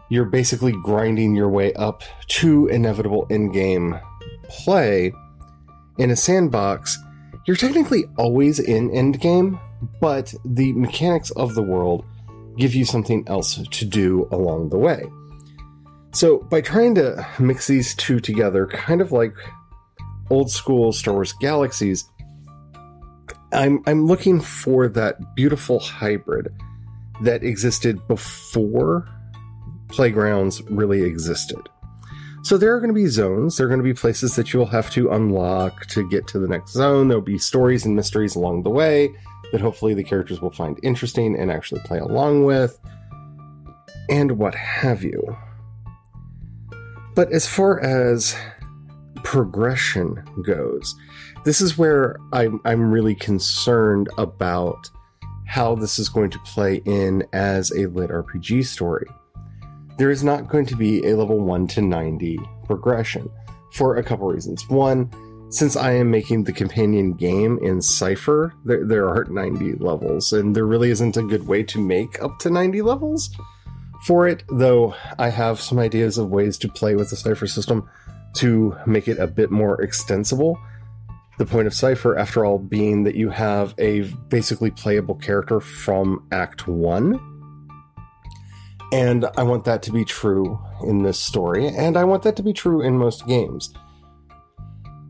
you're 0.10 0.26
basically 0.26 0.74
grinding 0.84 1.36
your 1.36 1.50
way 1.50 1.74
up 1.74 2.04
to 2.28 2.68
inevitable 2.68 3.26
in 3.28 3.52
game 3.52 3.98
play. 4.50 5.12
In 5.98 6.12
a 6.12 6.16
sandbox, 6.16 6.98
you're 7.46 7.56
technically 7.56 8.06
always 8.18 8.60
in 8.60 8.90
endgame, 8.90 9.60
but 10.02 10.34
the 10.44 10.74
mechanics 10.74 11.32
of 11.32 11.56
the 11.56 11.62
world 11.62 12.06
give 12.58 12.74
you 12.74 12.86
something 12.86 13.24
else 13.28 13.62
to 13.68 13.86
do 13.86 14.28
along 14.32 14.70
the 14.70 14.78
way. 14.78 15.04
So, 16.12 16.40
by 16.40 16.62
trying 16.62 16.96
to 16.96 17.28
mix 17.40 17.68
these 17.68 17.94
two 17.96 18.20
together, 18.20 18.68
kind 18.68 19.02
of 19.02 19.12
like 19.12 19.34
old 20.30 20.50
school 20.50 20.92
Star 20.94 21.14
Wars 21.14 21.34
Galaxies, 21.34 22.10
I'm, 23.52 23.82
I'm 23.86 24.06
looking 24.06 24.42
for 24.42 24.88
that 24.90 25.36
beautiful 25.36 25.80
hybrid 25.80 26.54
that 27.22 27.44
existed 27.44 28.06
before 28.08 29.08
playgrounds 29.88 30.62
really 30.64 31.04
existed. 31.04 31.70
So 32.46 32.60
there 32.60 32.76
are 32.76 32.80
going 32.80 32.94
to 32.94 32.94
be 32.94 33.08
zones. 33.08 33.58
There 33.58 33.66
are 33.66 33.70
going 33.70 33.80
to 33.80 33.84
be 33.84 33.96
places 33.96 34.36
that 34.36 34.54
you'll 34.54 34.68
have 34.68 34.92
to 34.92 35.10
unlock 35.10 35.88
to 35.88 36.08
get 36.08 36.28
to 36.28 36.38
the 36.38 36.48
next 36.48 36.74
zone. 36.74 37.08
There'll 37.08 37.24
be 37.24 37.40
stories 37.40 37.88
and 37.88 37.96
mysteries 37.96 38.36
along 38.36 38.62
the 38.62 38.70
way 38.70 39.10
that 39.52 39.62
hopefully 39.62 39.96
the 39.96 40.04
characters 40.04 40.42
will 40.42 40.52
find 40.52 40.80
interesting 40.84 41.36
and 41.40 41.50
actually 41.50 41.82
play 41.86 41.98
along 41.98 42.44
with, 42.44 42.80
and 44.12 44.38
what 44.38 44.54
have 44.54 45.04
you. 45.04 45.36
But 47.16 47.32
as 47.32 47.48
far 47.48 47.80
as 47.80 48.36
progression 49.24 50.24
goes, 50.46 50.94
this 51.46 51.62
is 51.62 51.80
where 51.80 52.16
I'm, 52.32 52.62
I'm 52.64 52.92
really 52.92 53.16
concerned 53.16 54.08
about 54.20 54.88
how 55.48 55.74
this 55.74 55.98
is 55.98 56.10
going 56.10 56.30
to 56.30 56.40
play 56.46 56.84
in 56.86 57.26
as 57.34 57.72
a 57.72 57.88
lit 57.88 58.12
RPG 58.12 58.68
story 58.68 59.08
there 59.98 60.12
is 60.12 60.24
not 60.24 60.48
going 60.48 60.66
to 60.66 60.76
be 60.76 61.06
a 61.06 61.16
level 61.16 61.40
1 61.40 61.68
to 61.68 61.82
90 61.82 62.40
progression 62.66 63.30
for 63.72 63.96
a 63.96 64.04
couple 64.04 64.28
reasons. 64.28 64.68
One, 64.70 65.10
since 65.50 65.76
I 65.76 65.92
am 65.92 66.12
making 66.12 66.44
the 66.44 66.52
companion 66.52 67.14
game 67.14 67.60
in 67.62 67.82
Cypher, 67.82 68.54
there, 68.66 68.86
there 68.86 69.08
aren't 69.08 69.32
90 69.32 69.74
levels, 69.76 70.34
and 70.34 70.56
there 70.56 70.66
really 70.66 70.90
isn't 70.90 71.18
a 71.18 71.24
good 71.24 71.48
way 71.48 71.64
to 71.64 71.80
make 71.80 72.22
up 72.22 72.40
to 72.40 72.50
90 72.50 72.82
levels 72.82 73.30
for 74.06 74.28
it, 74.28 74.44
though 74.50 74.96
I 75.18 75.30
have 75.30 75.62
some 75.62 75.80
ideas 75.80 76.18
of 76.18 76.30
ways 76.30 76.58
to 76.60 76.68
play 76.68 76.96
with 76.96 77.10
the 77.10 77.16
Cypher 77.16 77.48
system 77.48 77.90
to 78.36 78.76
make 78.86 79.08
it 79.08 79.18
a 79.18 79.28
bit 79.28 79.50
more 79.50 79.82
extensible. 79.82 80.60
The 81.38 81.46
point 81.46 81.68
of 81.68 81.74
Cypher, 81.74 82.18
after 82.18 82.46
all, 82.46 82.58
being 82.58 83.04
that 83.04 83.16
you 83.16 83.30
have 83.30 83.74
a 83.78 84.02
basically 84.30 84.72
playable 84.72 85.16
character 85.16 85.60
from 85.60 86.28
Act 86.32 86.68
1 86.68 87.35
and 88.92 89.26
I 89.38 89.44
want 89.44 89.66
that 89.66 89.84
to 89.84 89.92
be 89.92 90.06
true 90.06 90.60
in 90.84 91.04
this 91.04 91.20
story, 91.20 91.68
and 91.68 91.98
I 91.98 92.04
want 92.04 92.24
that 92.24 92.36
to 92.38 92.44
be 92.44 92.54
true 92.54 92.82
in 92.82 92.98
most 92.98 93.26
games. 93.28 93.74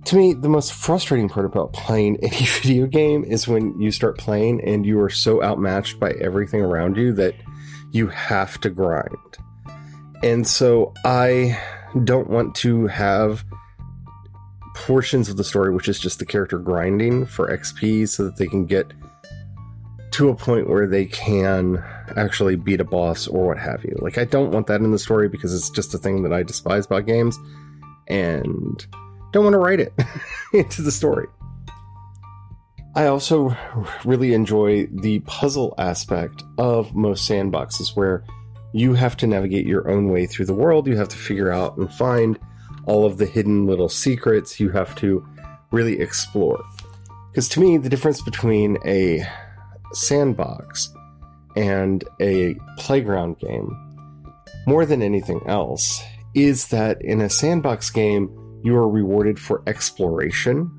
To 0.06 0.16
me, 0.16 0.34
the 0.34 0.50
most 0.50 0.74
frustrating 0.74 1.30
part 1.30 1.46
about 1.46 1.74
playing 1.74 2.18
any 2.22 2.46
video 2.46 2.86
game 2.86 3.24
is 3.24 3.48
when 3.48 3.80
you 3.80 3.92
start 3.92 4.18
playing 4.18 4.62
and 4.62 4.86
you 4.86 5.00
are 5.02 5.10
so 5.10 5.44
outmatched 5.44 6.00
by 6.00 6.12
everything 6.22 6.62
around 6.62 6.96
you 6.96 7.12
that 7.14 7.36
you 7.92 8.08
have 8.08 8.60
to 8.62 8.70
grind. 8.70 9.38
And 10.24 10.48
so 10.48 10.94
I 11.04 11.60
don't 12.04 12.30
want 12.30 12.56
to 12.56 12.88
have 12.88 13.44
portions 14.76 15.30
of 15.30 15.38
the 15.38 15.44
story 15.44 15.74
which 15.74 15.88
is 15.88 16.00
just 16.00 16.20
the 16.20 16.26
character 16.26 16.60
grinding 16.60 17.26
for 17.26 17.48
XP 17.48 18.08
so 18.10 18.26
that 18.26 18.36
they 18.36 18.46
can 18.46 18.66
get 18.66 18.92
to 20.12 20.30
a 20.30 20.36
point 20.36 20.70
where 20.70 20.86
they 20.86 21.06
can 21.06 21.84
actually 22.18 22.56
beat 22.56 22.80
a 22.80 22.86
boss 22.86 23.28
or 23.28 23.48
what 23.48 23.58
have 23.58 23.84
you. 23.84 23.96
Like, 24.00 24.18
I 24.18 24.26
don't 24.26 24.52
want 24.52 24.68
that 24.68 24.82
in 24.82 24.92
the 24.92 25.00
story 25.00 25.30
because 25.30 25.54
it's 25.54 25.70
just 25.70 25.94
a 25.94 25.98
thing 25.98 26.24
that 26.24 26.34
I 26.34 26.44
despise 26.44 26.86
about 26.86 27.06
games 27.06 27.38
and 28.08 28.86
don't 29.32 29.44
want 29.44 29.54
to 29.54 29.60
write 29.60 29.80
it 29.80 29.94
into 30.54 30.82
the 30.82 30.92
story. 30.92 31.28
I 32.96 33.08
also 33.08 33.56
really 34.06 34.34
enjoy 34.34 34.88
the 34.88 35.20
puzzle 35.20 35.74
aspect 35.78 36.44
of 36.58 36.96
most 36.96 37.30
sandboxes 37.30 37.96
where 37.96 38.24
you 38.74 38.94
have 38.94 39.18
to 39.18 39.28
navigate 39.28 39.66
your 39.66 39.90
own 39.90 40.10
way 40.10 40.26
through 40.26 40.46
the 40.46 40.54
world. 40.54 40.88
You 40.88 40.96
have 40.96 41.10
to 41.10 41.18
figure 41.18 41.52
out 41.52 41.78
and 41.78 41.94
find 41.94 42.40
all 42.86 43.06
of 43.06 43.18
the 43.18 43.26
hidden 43.26 43.66
little 43.66 43.90
secrets. 43.90 44.60
You 44.60 44.70
have 44.70 44.96
to 44.98 45.28
really 45.72 46.00
explore. 46.00 46.64
Because 47.32 47.50
to 47.50 47.60
me, 47.60 47.78
the 47.78 47.90
difference 47.90 48.22
between 48.22 48.78
a 48.86 49.28
sandbox 49.92 50.95
and 51.56 52.04
a 52.22 52.56
playground 52.78 53.40
game, 53.40 53.70
more 54.68 54.86
than 54.86 55.02
anything 55.02 55.42
else, 55.48 56.02
is 56.34 56.68
that 56.68 57.02
in 57.02 57.22
a 57.22 57.30
sandbox 57.30 57.90
game, 57.90 58.30
you 58.64 58.76
are 58.76 58.90
rewarded 58.90 59.40
for 59.40 59.64
exploration. 59.68 60.70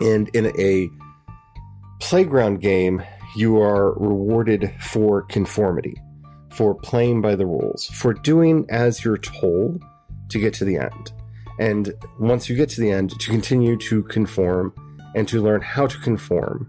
And 0.00 0.28
in 0.34 0.46
a 0.58 0.88
playground 2.00 2.60
game, 2.60 3.02
you 3.36 3.60
are 3.60 3.92
rewarded 3.98 4.72
for 4.80 5.22
conformity, 5.22 5.94
for 6.52 6.74
playing 6.74 7.22
by 7.22 7.34
the 7.34 7.46
rules, 7.46 7.86
for 7.86 8.14
doing 8.14 8.66
as 8.70 9.04
you're 9.04 9.18
told 9.18 9.82
to 10.28 10.38
get 10.38 10.54
to 10.54 10.64
the 10.64 10.78
end. 10.78 11.12
And 11.58 11.92
once 12.18 12.48
you 12.48 12.56
get 12.56 12.68
to 12.70 12.80
the 12.80 12.90
end, 12.90 13.10
to 13.20 13.30
continue 13.30 13.76
to 13.78 14.02
conform 14.04 14.72
and 15.14 15.28
to 15.28 15.42
learn 15.42 15.60
how 15.60 15.86
to 15.86 15.98
conform 15.98 16.68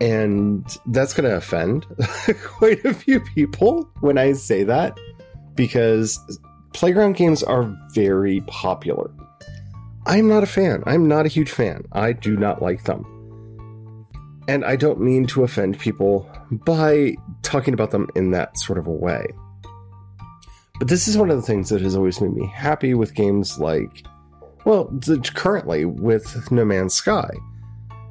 and 0.00 0.76
that's 0.86 1.14
going 1.14 1.28
to 1.28 1.36
offend 1.36 1.86
quite 2.44 2.84
a 2.84 2.92
few 2.92 3.20
people 3.20 3.88
when 4.00 4.18
I 4.18 4.32
say 4.32 4.62
that 4.64 4.98
because 5.54 6.18
playground 6.74 7.16
games 7.16 7.42
are 7.42 7.74
very 7.94 8.40
popular. 8.42 9.10
I'm 10.06 10.28
not 10.28 10.42
a 10.42 10.46
fan. 10.46 10.82
I'm 10.86 11.08
not 11.08 11.26
a 11.26 11.30
huge 11.30 11.50
fan. 11.50 11.84
I 11.92 12.12
do 12.12 12.36
not 12.36 12.62
like 12.62 12.84
them. 12.84 13.04
And 14.48 14.64
I 14.64 14.76
don't 14.76 15.00
mean 15.00 15.26
to 15.28 15.42
offend 15.42 15.78
people 15.80 16.30
by 16.50 17.16
talking 17.42 17.74
about 17.74 17.90
them 17.90 18.08
in 18.14 18.30
that 18.30 18.56
sort 18.58 18.78
of 18.78 18.86
a 18.86 18.92
way. 18.92 19.26
But 20.78 20.88
this 20.88 21.08
is 21.08 21.16
one 21.16 21.30
of 21.30 21.36
the 21.36 21.42
things 21.42 21.70
that 21.70 21.80
has 21.80 21.96
always 21.96 22.20
made 22.20 22.34
me 22.34 22.46
happy 22.46 22.94
with 22.94 23.14
games 23.14 23.58
like, 23.58 24.04
well, 24.64 24.92
currently 25.34 25.84
with 25.84 26.50
No 26.52 26.64
Man's 26.64 26.94
Sky 26.94 27.30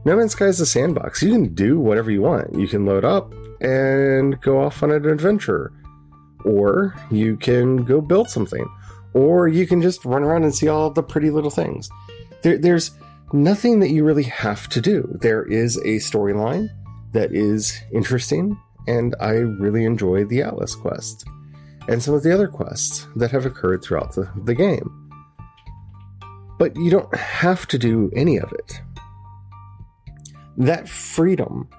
no 0.05 0.15
Man's 0.15 0.31
Sky 0.31 0.45
is 0.45 0.59
a 0.61 0.65
sandbox. 0.65 1.21
You 1.21 1.31
can 1.31 1.53
do 1.53 1.79
whatever 1.79 2.11
you 2.11 2.21
want. 2.21 2.57
You 2.57 2.67
can 2.67 2.85
load 2.85 3.03
up 3.03 3.33
and 3.61 4.39
go 4.41 4.61
off 4.61 4.83
on 4.83 4.91
an 4.91 5.05
adventure, 5.05 5.73
or 6.43 6.95
you 7.11 7.37
can 7.37 7.77
go 7.77 8.01
build 8.01 8.29
something, 8.29 8.65
or 9.13 9.47
you 9.47 9.65
can 9.65 9.81
just 9.81 10.05
run 10.05 10.23
around 10.23 10.43
and 10.43 10.53
see 10.53 10.67
all 10.67 10.89
the 10.89 11.03
pretty 11.03 11.29
little 11.31 11.49
things. 11.49 11.89
There, 12.43 12.57
there's 12.57 12.91
nothing 13.33 13.79
that 13.79 13.89
you 13.89 14.03
really 14.03 14.23
have 14.23 14.69
to 14.69 14.81
do. 14.81 15.09
There 15.21 15.43
is 15.43 15.77
a 15.77 15.97
storyline 15.97 16.69
that 17.13 17.33
is 17.33 17.81
interesting 17.91 18.57
and 18.87 19.15
I 19.19 19.31
really 19.31 19.85
enjoy 19.85 20.25
the 20.25 20.41
Atlas 20.41 20.75
quest 20.75 21.25
and 21.87 22.01
some 22.01 22.13
of 22.13 22.23
the 22.23 22.33
other 22.33 22.47
quests 22.47 23.07
that 23.15 23.31
have 23.31 23.45
occurred 23.45 23.83
throughout 23.83 24.13
the, 24.13 24.29
the 24.43 24.55
game. 24.55 25.01
But 26.57 26.75
you 26.75 26.89
don't 26.89 27.13
have 27.15 27.67
to 27.67 27.77
do 27.77 28.11
any 28.15 28.37
of 28.37 28.51
it. 28.53 28.81
That 30.57 30.87
freedom 30.87 31.69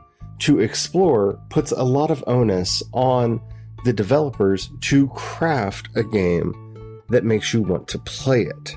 to 0.41 0.61
explore 0.61 1.41
puts 1.49 1.73
a 1.73 1.83
lot 1.83 2.11
of 2.11 2.23
onus 2.27 2.83
on 2.93 3.41
the 3.85 3.93
developers 3.93 4.71
to 4.83 5.09
craft 5.09 5.89
a 5.97 6.03
game 6.03 7.03
that 7.09 7.25
makes 7.25 7.55
you 7.55 7.63
want 7.63 7.89
to 7.89 7.99
play 8.01 8.43
it. 8.43 8.77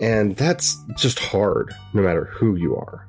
And 0.00 0.36
that's 0.36 0.76
just 0.96 1.18
hard, 1.18 1.74
no 1.92 2.02
matter 2.02 2.26
who 2.26 2.54
you 2.54 2.76
are. 2.76 3.08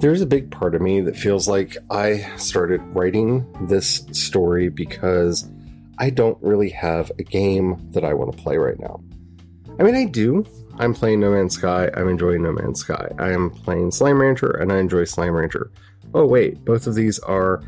There's 0.00 0.20
a 0.20 0.26
big 0.26 0.50
part 0.50 0.74
of 0.74 0.82
me 0.82 1.00
that 1.00 1.16
feels 1.16 1.48
like 1.48 1.76
I 1.90 2.20
started 2.36 2.80
writing 2.94 3.46
this 3.68 4.06
story 4.12 4.68
because 4.68 5.50
I 5.98 6.10
don't 6.10 6.38
really 6.42 6.70
have 6.70 7.10
a 7.18 7.24
game 7.24 7.90
that 7.92 8.04
I 8.04 8.14
want 8.14 8.36
to 8.36 8.42
play 8.42 8.56
right 8.56 8.78
now. 8.78 9.00
I 9.78 9.82
mean, 9.82 9.94
I 9.94 10.04
do. 10.04 10.44
I'm 10.78 10.94
playing 10.94 11.20
No 11.20 11.32
Man's 11.32 11.54
Sky. 11.54 11.90
I'm 11.94 12.08
enjoying 12.08 12.42
No 12.42 12.52
Man's 12.52 12.80
Sky. 12.80 13.10
I 13.18 13.30
am 13.30 13.50
playing 13.50 13.90
Slime 13.90 14.20
Rancher, 14.20 14.50
and 14.50 14.72
I 14.72 14.78
enjoy 14.78 15.04
Slime 15.04 15.32
Rancher. 15.32 15.70
Oh, 16.14 16.24
wait, 16.24 16.64
both 16.64 16.86
of 16.86 16.94
these 16.94 17.18
are 17.20 17.62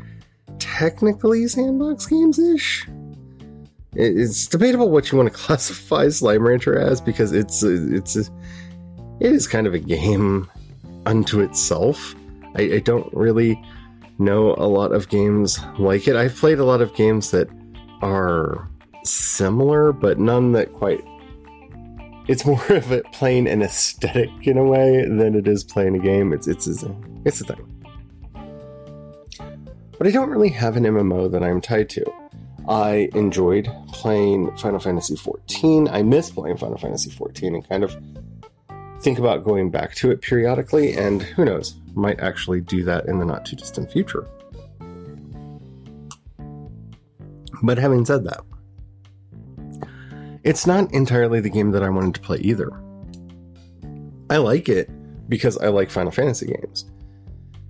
technically 0.59 1.47
sandbox 1.47 2.05
games 2.05 2.39
ish. 2.39 2.87
It's 3.93 4.47
debatable 4.47 4.89
what 4.89 5.11
you 5.11 5.17
want 5.17 5.31
to 5.31 5.37
classify 5.37 6.07
Slime 6.09 6.47
Rancher 6.47 6.77
as 6.77 7.01
because 7.01 7.33
it's 7.33 7.63
it's 7.63 8.15
it 8.15 8.31
is 9.19 9.47
kind 9.47 9.67
of 9.67 9.73
a 9.73 9.79
game 9.79 10.49
unto 11.05 11.41
itself. 11.41 12.15
I, 12.55 12.61
I 12.61 12.79
don't 12.79 13.13
really 13.13 13.61
know 14.17 14.55
a 14.57 14.67
lot 14.67 14.93
of 14.93 15.09
games 15.09 15.59
like 15.77 16.07
it. 16.07 16.15
I've 16.15 16.35
played 16.35 16.59
a 16.59 16.65
lot 16.65 16.81
of 16.81 16.93
games 16.95 17.31
that 17.31 17.49
are 18.01 18.69
similar, 19.03 19.91
but 19.91 20.19
none 20.19 20.51
that 20.53 20.73
quite. 20.73 21.03
It's 22.27 22.45
more 22.45 22.65
of 22.69 22.91
it 22.91 23.11
playing 23.11 23.47
an 23.47 23.61
aesthetic 23.61 24.29
in 24.43 24.57
a 24.57 24.63
way 24.63 25.05
than 25.05 25.35
it 25.35 25.47
is 25.47 25.63
playing 25.63 25.95
a 25.95 25.99
game. 25.99 26.33
It's 26.33 26.47
it's 26.47 26.67
it's 26.67 26.83
a, 26.83 26.95
it's 27.25 27.41
a 27.41 27.45
thing. 27.45 27.67
But 29.97 30.07
I 30.07 30.11
don't 30.11 30.29
really 30.29 30.49
have 30.49 30.77
an 30.77 30.83
MMO 30.83 31.31
that 31.31 31.43
I'm 31.43 31.61
tied 31.61 31.89
to. 31.91 32.03
I 32.67 33.09
enjoyed 33.13 33.69
playing 33.89 34.55
Final 34.57 34.79
Fantasy 34.79 35.15
XIV. 35.15 35.91
I 35.91 36.03
miss 36.03 36.29
playing 36.29 36.57
Final 36.57 36.77
Fantasy 36.77 37.09
XIV 37.09 37.47
and 37.47 37.69
kind 37.69 37.83
of 37.83 37.95
think 39.01 39.19
about 39.19 39.43
going 39.43 39.69
back 39.69 39.95
to 39.95 40.11
it 40.11 40.21
periodically. 40.21 40.93
And 40.93 41.21
who 41.21 41.45
knows, 41.45 41.75
might 41.95 42.19
actually 42.19 42.61
do 42.61 42.83
that 42.83 43.05
in 43.05 43.19
the 43.19 43.25
not 43.25 43.45
too 43.45 43.55
distant 43.55 43.91
future. 43.91 44.27
But 47.61 47.77
having 47.77 48.05
said 48.05 48.23
that, 48.25 48.41
it's 50.43 50.65
not 50.65 50.91
entirely 50.93 51.39
the 51.39 51.49
game 51.49 51.71
that 51.71 51.83
I 51.83 51.89
wanted 51.89 52.15
to 52.15 52.21
play 52.21 52.37
either. 52.37 52.71
I 54.29 54.37
like 54.37 54.69
it 54.69 54.89
because 55.29 55.57
I 55.57 55.67
like 55.67 55.89
Final 55.89 56.11
Fantasy 56.11 56.47
games. 56.47 56.85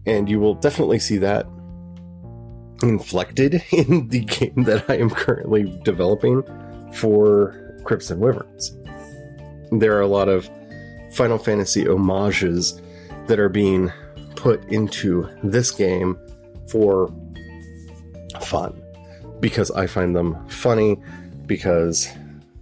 And 0.05 0.29
you 0.29 0.39
will 0.39 0.55
definitely 0.55 0.99
see 0.99 1.17
that 1.17 1.47
inflected 2.81 3.63
in 3.71 4.07
the 4.07 4.21
game 4.21 4.63
that 4.63 4.89
I 4.89 4.97
am 4.97 5.09
currently 5.09 5.79
developing 5.83 6.43
for 6.93 7.77
Crypts 7.83 8.09
and 8.09 8.21
Wyverns. 8.21 8.75
There 9.71 9.97
are 9.97 10.01
a 10.01 10.07
lot 10.07 10.29
of 10.29 10.49
Final 11.13 11.37
Fantasy 11.37 11.85
homages 11.85 12.81
that 13.27 13.39
are 13.39 13.49
being 13.49 13.91
put 14.35 14.63
into 14.71 15.29
this 15.43 15.71
game 15.71 16.17
for 16.67 17.13
fun 18.41 18.80
because 19.41 19.71
I 19.71 19.87
find 19.87 20.15
them 20.15 20.47
funny 20.47 20.97
because 21.45 22.07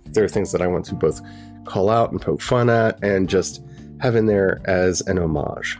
there 0.06 0.24
are 0.24 0.30
things 0.30 0.52
that 0.52 0.62
I 0.62 0.68
want 0.68 0.86
to 0.86 0.96
both 0.96 1.22
call 1.66 1.90
out 1.90 2.12
and 2.12 2.22
poke 2.22 2.42
fun 2.42 2.70
at 2.70 3.02
and 3.04 3.30
just 3.30 3.62
have 4.00 4.16
in 4.16 4.26
there 4.26 4.60
as 4.66 5.02
an 5.02 5.20
homage. 5.20 5.78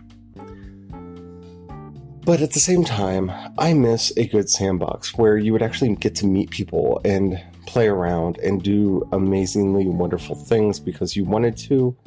But 2.26 2.42
at 2.42 2.52
the 2.52 2.60
same 2.60 2.84
time, 2.84 3.32
I 3.58 3.74
miss 3.74 4.14
a 4.16 4.28
good 4.28 4.50
sandbox 4.50 5.18
where 5.18 5.38
you 5.38 5.52
would 5.54 5.64
actually 5.64 5.96
get 5.96 6.14
to 6.16 6.28
meet 6.28 6.52
people 6.52 7.02
and 7.04 7.42
play 7.66 7.88
around 7.88 8.38
and 8.40 8.62
do 8.62 9.08
amazingly 9.12 9.88
wonderful 9.88 10.36
things 10.36 10.80
because 10.80 11.16
you 11.16 11.24
wanted 11.24 11.58
to, 11.58 11.98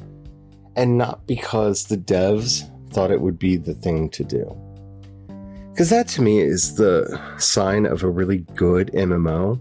and 0.77 0.97
not 0.97 1.27
because 1.27 1.87
the 1.87 1.97
devs 1.97 2.69
thought 2.93 3.11
it 3.11 3.19
would 3.19 3.39
be 3.39 3.57
the 3.57 3.73
thing 3.73 4.09
to 4.11 4.23
do. 4.23 4.62
Because 5.73 5.89
that 5.89 6.07
to 6.09 6.21
me 6.21 6.39
is 6.39 6.75
the 6.75 7.19
sign 7.39 7.87
of 7.87 8.03
a 8.03 8.07
really 8.09 8.45
good 8.53 8.91
MMO, 8.93 9.59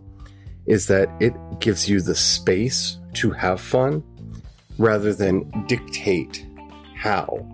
is 0.66 0.86
that 0.88 1.08
it 1.20 1.32
gives 1.58 1.88
you 1.88 2.02
the 2.02 2.14
space 2.14 2.98
to 3.14 3.30
have 3.30 3.62
fun 3.62 4.04
rather 4.76 5.14
than 5.14 5.50
dictate 5.66 6.46
how 6.94 7.46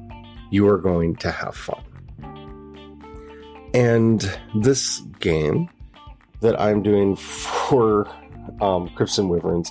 you 0.50 0.68
are 0.68 0.78
going 0.78 1.14
to 1.16 1.30
have 1.30 1.54
fun. 1.54 1.80
And 3.74 4.28
this 4.56 5.02
game 5.20 5.68
that 6.40 6.60
I'm 6.60 6.82
doing 6.82 7.14
for 7.14 8.08
um, 8.60 8.88
Crypts 8.88 9.18
and 9.18 9.30
Wyverns 9.30 9.70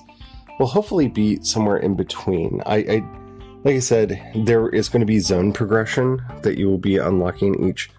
will 0.60 0.67
hopefully 0.67 1.10
be 1.10 1.41
somewhere 1.43 1.78
in 1.78 1.97
between. 1.97 2.62
I, 2.65 2.78
I 2.78 3.04
like 3.65 3.76
I 3.76 3.80
said, 3.80 4.32
there 4.34 4.69
is 4.69 4.88
going 4.88 5.02
to 5.02 5.06
be 5.06 5.19
zone 5.19 5.52
progression 5.52 6.23
that 6.43 6.58
you 6.58 6.69
will 6.69 6.78
be 6.78 6.95
unlocking 6.95 7.67
each 7.67 7.89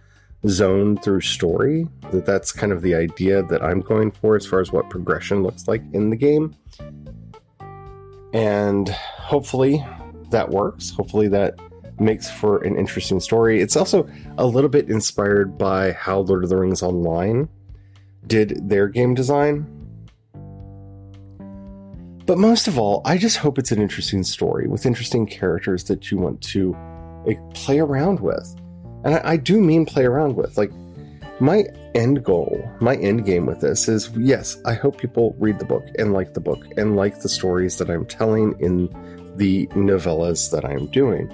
zone 0.46 0.96
through 0.98 1.20
story. 1.20 1.86
That 2.12 2.26
that's 2.26 2.52
kind 2.52 2.72
of 2.72 2.82
the 2.82 2.94
idea 2.94 3.42
that 3.44 3.62
I'm 3.62 3.80
going 3.80 4.10
for 4.10 4.36
as 4.36 4.46
far 4.46 4.60
as 4.60 4.72
what 4.72 4.90
progression 4.90 5.42
looks 5.42 5.66
like 5.66 5.82
in 5.92 6.10
the 6.10 6.16
game. 6.16 6.54
And 8.32 8.88
hopefully 8.88 9.84
that 10.30 10.50
works. 10.50 10.90
Hopefully 10.90 11.28
that 11.28 11.58
makes 11.98 12.30
for 12.30 12.62
an 12.62 12.76
interesting 12.76 13.18
story. 13.18 13.60
It's 13.60 13.76
also 13.76 14.08
a 14.36 14.46
little 14.46 14.70
bit 14.70 14.88
inspired 14.88 15.58
by 15.58 15.92
how 15.92 16.20
Lord 16.20 16.44
of 16.44 16.50
the 16.50 16.56
Rings 16.56 16.82
Online 16.82 17.48
did 18.26 18.68
their 18.68 18.88
game 18.88 19.14
design 19.14 19.66
but 22.28 22.36
most 22.36 22.68
of 22.68 22.78
all, 22.78 23.00
I 23.06 23.16
just 23.16 23.38
hope 23.38 23.58
it's 23.58 23.72
an 23.72 23.80
interesting 23.80 24.22
story 24.22 24.68
with 24.68 24.84
interesting 24.84 25.24
characters 25.24 25.84
that 25.84 26.10
you 26.10 26.18
want 26.18 26.42
to 26.42 26.76
like, 27.24 27.38
play 27.54 27.78
around 27.78 28.20
with. 28.20 28.54
And 29.04 29.14
I, 29.14 29.20
I 29.24 29.36
do 29.36 29.60
mean 29.60 29.86
play 29.86 30.04
around 30.04 30.36
with. 30.36 30.56
Like, 30.56 30.72
my 31.40 31.64
end 31.94 32.24
goal, 32.24 32.68
my 32.80 32.96
end 32.96 33.24
game 33.24 33.46
with 33.46 33.60
this 33.60 33.88
is 33.88 34.10
yes, 34.16 34.56
I 34.64 34.74
hope 34.74 34.98
people 34.98 35.36
read 35.38 35.58
the 35.58 35.64
book 35.64 35.86
and 35.98 36.12
like 36.12 36.34
the 36.34 36.40
book 36.40 36.64
and 36.76 36.96
like 36.96 37.20
the 37.20 37.28
stories 37.28 37.78
that 37.78 37.90
I'm 37.90 38.04
telling 38.06 38.58
in 38.58 38.88
the 39.36 39.66
novellas 39.68 40.50
that 40.50 40.64
I'm 40.64 40.86
doing. 40.86 41.28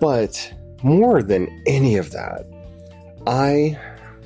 But 0.00 0.52
more 0.82 1.22
than 1.22 1.62
any 1.66 1.96
of 1.96 2.10
that, 2.10 2.44
I 3.26 3.78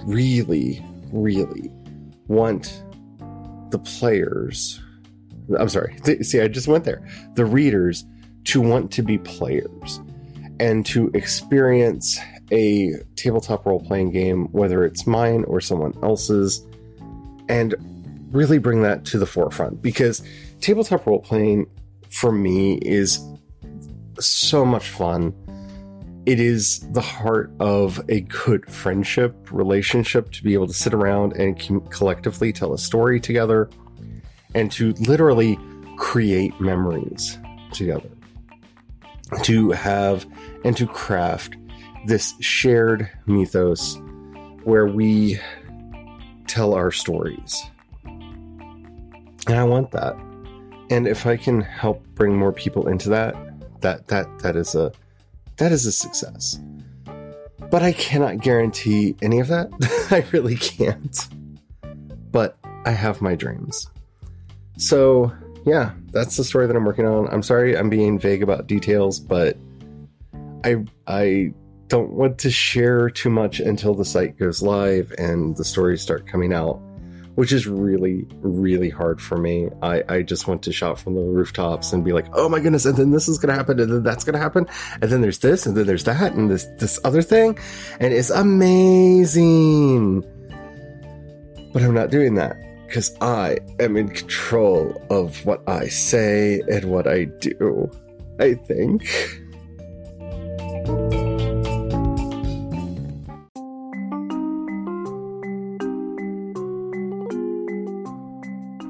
really, 0.04 0.84
really 1.12 1.70
want 2.26 2.82
the 3.70 3.78
players 3.78 4.80
I'm 5.58 5.68
sorry. 5.68 5.96
See, 6.22 6.40
I 6.40 6.48
just 6.48 6.68
went 6.68 6.84
there. 6.84 7.06
The 7.34 7.44
readers 7.44 8.04
to 8.44 8.60
want 8.60 8.90
to 8.92 9.02
be 9.02 9.18
players 9.18 10.00
and 10.60 10.84
to 10.86 11.10
experience 11.14 12.18
a 12.50 12.94
tabletop 13.16 13.66
role 13.66 13.80
playing 13.80 14.10
game, 14.10 14.46
whether 14.52 14.84
it's 14.84 15.06
mine 15.06 15.44
or 15.44 15.60
someone 15.60 15.94
else's, 16.02 16.66
and 17.48 17.74
really 18.32 18.58
bring 18.58 18.82
that 18.82 19.04
to 19.06 19.18
the 19.18 19.26
forefront 19.26 19.80
because 19.80 20.22
tabletop 20.60 21.06
role 21.06 21.20
playing 21.20 21.66
for 22.10 22.32
me 22.32 22.74
is 22.78 23.20
so 24.18 24.64
much 24.64 24.88
fun. 24.88 25.34
It 26.26 26.40
is 26.40 26.80
the 26.92 27.00
heart 27.00 27.50
of 27.58 28.00
a 28.08 28.20
good 28.20 28.70
friendship 28.70 29.50
relationship 29.50 30.30
to 30.32 30.42
be 30.42 30.54
able 30.54 30.66
to 30.66 30.74
sit 30.74 30.92
around 30.92 31.32
and 31.34 31.58
collectively 31.90 32.52
tell 32.52 32.74
a 32.74 32.78
story 32.78 33.20
together 33.20 33.70
and 34.54 34.70
to 34.72 34.92
literally 34.94 35.58
create 35.96 36.58
memories 36.60 37.38
together. 37.72 38.10
To 39.42 39.70
have 39.72 40.26
and 40.64 40.76
to 40.76 40.86
craft 40.86 41.56
this 42.06 42.34
shared 42.40 43.10
mythos 43.26 43.98
where 44.64 44.86
we 44.86 45.38
tell 46.46 46.74
our 46.74 46.90
stories. 46.90 47.62
And 48.04 49.56
I 49.56 49.64
want 49.64 49.90
that. 49.92 50.16
And 50.90 51.06
if 51.06 51.26
I 51.26 51.36
can 51.36 51.60
help 51.60 52.02
bring 52.14 52.36
more 52.36 52.52
people 52.52 52.88
into 52.88 53.10
that, 53.10 53.36
that 53.80 54.08
that 54.08 54.26
that 54.40 54.56
is 54.56 54.74
a 54.74 54.92
that 55.58 55.72
is 55.72 55.86
a 55.86 55.92
success. 55.92 56.58
But 57.70 57.82
I 57.82 57.92
cannot 57.92 58.38
guarantee 58.40 59.14
any 59.20 59.40
of 59.40 59.48
that. 59.48 59.68
I 60.10 60.24
really 60.32 60.56
can't. 60.56 61.28
But 62.30 62.56
I 62.84 62.92
have 62.92 63.20
my 63.20 63.34
dreams. 63.34 63.90
So, 64.78 65.32
yeah, 65.68 65.92
that's 66.10 66.36
the 66.36 66.44
story 66.44 66.66
that 66.66 66.76
I'm 66.76 66.84
working 66.84 67.06
on. 67.06 67.28
I'm 67.28 67.42
sorry 67.42 67.76
I'm 67.76 67.90
being 67.90 68.18
vague 68.18 68.42
about 68.42 68.66
details, 68.66 69.20
but 69.20 69.56
I 70.64 70.84
I 71.06 71.52
don't 71.88 72.10
want 72.12 72.38
to 72.38 72.50
share 72.50 73.10
too 73.10 73.30
much 73.30 73.60
until 73.60 73.94
the 73.94 74.04
site 74.04 74.38
goes 74.38 74.62
live 74.62 75.12
and 75.18 75.56
the 75.56 75.64
stories 75.64 76.02
start 76.02 76.26
coming 76.26 76.52
out, 76.52 76.80
which 77.34 77.52
is 77.52 77.66
really, 77.66 78.26
really 78.40 78.90
hard 78.90 79.22
for 79.22 79.38
me. 79.38 79.70
I, 79.82 80.02
I 80.08 80.22
just 80.22 80.46
want 80.46 80.62
to 80.64 80.72
shout 80.72 80.98
from 80.98 81.14
the 81.14 81.22
rooftops 81.22 81.92
and 81.92 82.04
be 82.04 82.12
like, 82.12 82.26
oh 82.34 82.48
my 82.48 82.60
goodness, 82.60 82.84
and 82.84 82.96
then 82.96 83.10
this 83.10 83.26
is 83.28 83.38
gonna 83.38 83.54
happen, 83.54 83.80
and 83.80 83.90
then 83.90 84.02
that's 84.02 84.24
gonna 84.24 84.38
happen, 84.38 84.66
and 85.00 85.10
then 85.10 85.22
there's 85.22 85.38
this, 85.38 85.66
and 85.66 85.76
then 85.76 85.86
there's 85.86 86.04
that, 86.04 86.34
and 86.34 86.50
this 86.50 86.66
this 86.78 87.00
other 87.04 87.22
thing, 87.22 87.58
and 88.00 88.12
it's 88.12 88.30
amazing. 88.30 90.20
But 91.72 91.82
I'm 91.82 91.94
not 91.94 92.10
doing 92.10 92.34
that 92.34 92.67
because 92.88 93.14
I 93.20 93.58
am 93.80 93.98
in 93.98 94.08
control 94.08 95.00
of 95.10 95.44
what 95.44 95.62
I 95.68 95.88
say 95.88 96.62
and 96.70 96.86
what 96.86 97.06
I 97.06 97.24
do. 97.24 97.90
I 98.40 98.54
think. 98.54 99.06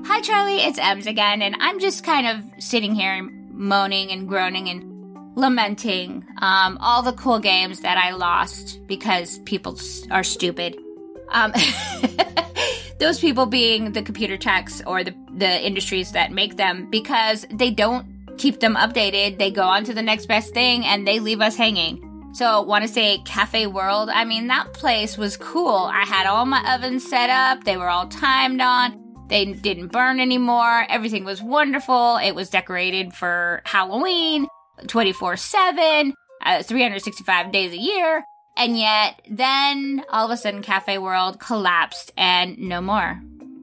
Hi, 0.07 0.21
Charlie. 0.21 0.59
It's 0.59 0.79
Ems 0.79 1.07
again, 1.07 1.43
and 1.43 1.57
I'm 1.59 1.81
just 1.81 2.05
kind 2.05 2.27
of 2.29 2.63
sitting 2.63 2.95
here 2.95 3.29
moaning 3.51 4.13
and 4.13 4.29
groaning 4.29 4.69
and 4.69 5.37
lamenting 5.37 6.25
um, 6.41 6.79
all 6.81 7.03
the 7.03 7.13
cool 7.13 7.41
games 7.41 7.81
that 7.81 7.99
I 7.99 8.13
lost 8.13 8.87
because 8.87 9.39
people 9.41 9.77
are 10.13 10.23
stupid. 10.23 10.79
Um, 11.31 11.53
those 12.99 13.21
people 13.21 13.47
being 13.47 13.93
the 13.93 14.03
computer 14.03 14.37
techs 14.37 14.83
or 14.87 15.05
the, 15.05 15.15
the 15.37 15.67
industries 15.67 16.13
that 16.13 16.33
make 16.33 16.57
them 16.57 16.91
because 16.91 17.47
they 17.53 17.71
don't 17.71 18.07
keep 18.39 18.61
them 18.61 18.75
updated. 18.77 19.39
They 19.39 19.51
go 19.51 19.63
on 19.63 19.85
to 19.85 19.95
the 19.95 20.03
next 20.03 20.27
best 20.27 20.53
thing 20.53 20.85
and 20.85 21.07
they 21.07 21.21
leave 21.21 21.41
us 21.41 21.57
hanging. 21.57 22.05
So, 22.35 22.63
want 22.63 22.83
to 22.83 22.89
say 22.89 23.19
Cafe 23.25 23.67
World? 23.67 24.11
I 24.11 24.25
mean, 24.25 24.49
that 24.49 24.73
place 24.75 25.17
was 25.17 25.37
cool. 25.37 25.91
I 25.93 26.05
had 26.05 26.27
all 26.27 26.45
my 26.45 26.75
ovens 26.75 27.09
set 27.09 27.31
up, 27.31 27.65
they 27.65 27.77
were 27.77 27.89
all 27.89 28.07
timed 28.07 28.61
on. 28.61 29.03
They 29.29 29.45
didn't 29.45 29.89
burn 29.89 30.21
anymore. 30.21 30.87
Everything 30.89 31.25
was 31.25 31.43
wonderful. 31.43 32.17
It 32.23 32.35
was 32.35 32.49
decorated 32.49 33.13
for 33.13 33.61
Halloween 33.65 34.47
24 34.87 35.37
7, 35.37 36.15
uh, 36.45 36.63
365 36.63 37.53
days 37.53 37.73
a 37.73 37.77
year. 37.77 38.25
And 38.59 38.77
yet, 38.77 39.23
then 39.31 40.05
all 40.11 40.25
of 40.25 40.33
a 40.33 40.37
sudden, 40.37 40.63
Cafe 40.63 40.99
World 40.99 41.39
collapsed 41.39 42.13
and 42.17 42.59
no 42.59 42.81
more. 42.81 43.23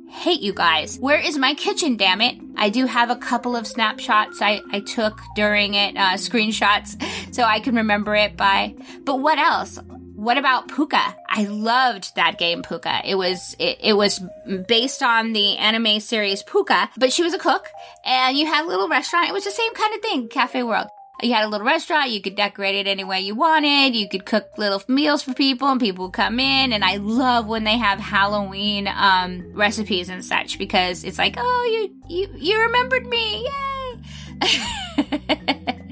Hate 0.09 0.39
you 0.39 0.53
guys. 0.53 0.97
Where 0.97 1.19
is 1.19 1.37
my 1.37 1.53
kitchen, 1.53 1.97
damn 1.97 2.21
it? 2.21 2.37
I 2.55 2.69
do 2.69 2.85
have 2.85 3.09
a 3.09 3.17
couple 3.17 3.57
of 3.57 3.67
snapshots 3.67 4.41
I, 4.41 4.61
I 4.71 4.79
took 4.79 5.19
during 5.35 5.73
it, 5.73 5.97
uh, 5.97 6.13
screenshots, 6.13 6.95
so 7.33 7.43
I 7.43 7.59
can 7.59 7.75
remember 7.75 8.15
it 8.15 8.37
by. 8.37 8.73
But 9.03 9.19
what 9.19 9.37
else? 9.37 9.77
What 10.15 10.37
about 10.37 10.69
Pucca? 10.69 11.13
I 11.27 11.43
loved 11.43 12.15
that 12.15 12.37
game 12.37 12.63
Pucca. 12.63 13.01
It 13.03 13.15
was 13.15 13.53
it, 13.59 13.79
it 13.83 13.93
was 13.93 14.21
based 14.65 15.03
on 15.03 15.33
the 15.33 15.57
anime 15.57 15.99
series 15.99 16.41
Pucca, 16.41 16.89
but 16.97 17.11
she 17.11 17.21
was 17.21 17.33
a 17.33 17.37
cook 17.37 17.67
and 18.05 18.37
you 18.37 18.45
had 18.45 18.63
a 18.63 18.67
little 18.67 18.87
restaurant. 18.87 19.27
It 19.27 19.33
was 19.33 19.43
the 19.43 19.51
same 19.51 19.73
kind 19.73 19.93
of 19.93 20.01
thing, 20.01 20.29
Cafe 20.29 20.63
World. 20.63 20.87
You 21.21 21.33
had 21.33 21.45
a 21.45 21.47
little 21.47 21.65
restaurant, 21.65 22.11
you 22.11 22.21
could 22.21 22.35
decorate 22.35 22.75
it 22.75 22.87
any 22.87 23.03
way 23.03 23.21
you 23.21 23.35
wanted, 23.35 23.95
you 23.95 24.09
could 24.09 24.25
cook 24.25 24.49
little 24.57 24.81
meals 24.87 25.23
for 25.23 25.33
people 25.33 25.69
and 25.69 25.79
people 25.79 26.05
would 26.05 26.13
come 26.13 26.39
in 26.39 26.73
and 26.73 26.83
I 26.83 26.97
love 26.97 27.47
when 27.47 27.63
they 27.63 27.77
have 27.77 27.99
Halloween 27.99 28.87
um 28.87 29.51
recipes 29.53 30.09
and 30.09 30.23
such 30.23 30.57
because 30.57 31.03
it's 31.03 31.17
like, 31.17 31.35
"Oh, 31.37 31.69
you 31.71 32.15
you 32.15 32.29
you 32.37 32.59
remembered 32.61 33.07
me. 33.07 33.47
Yay." 34.41 35.81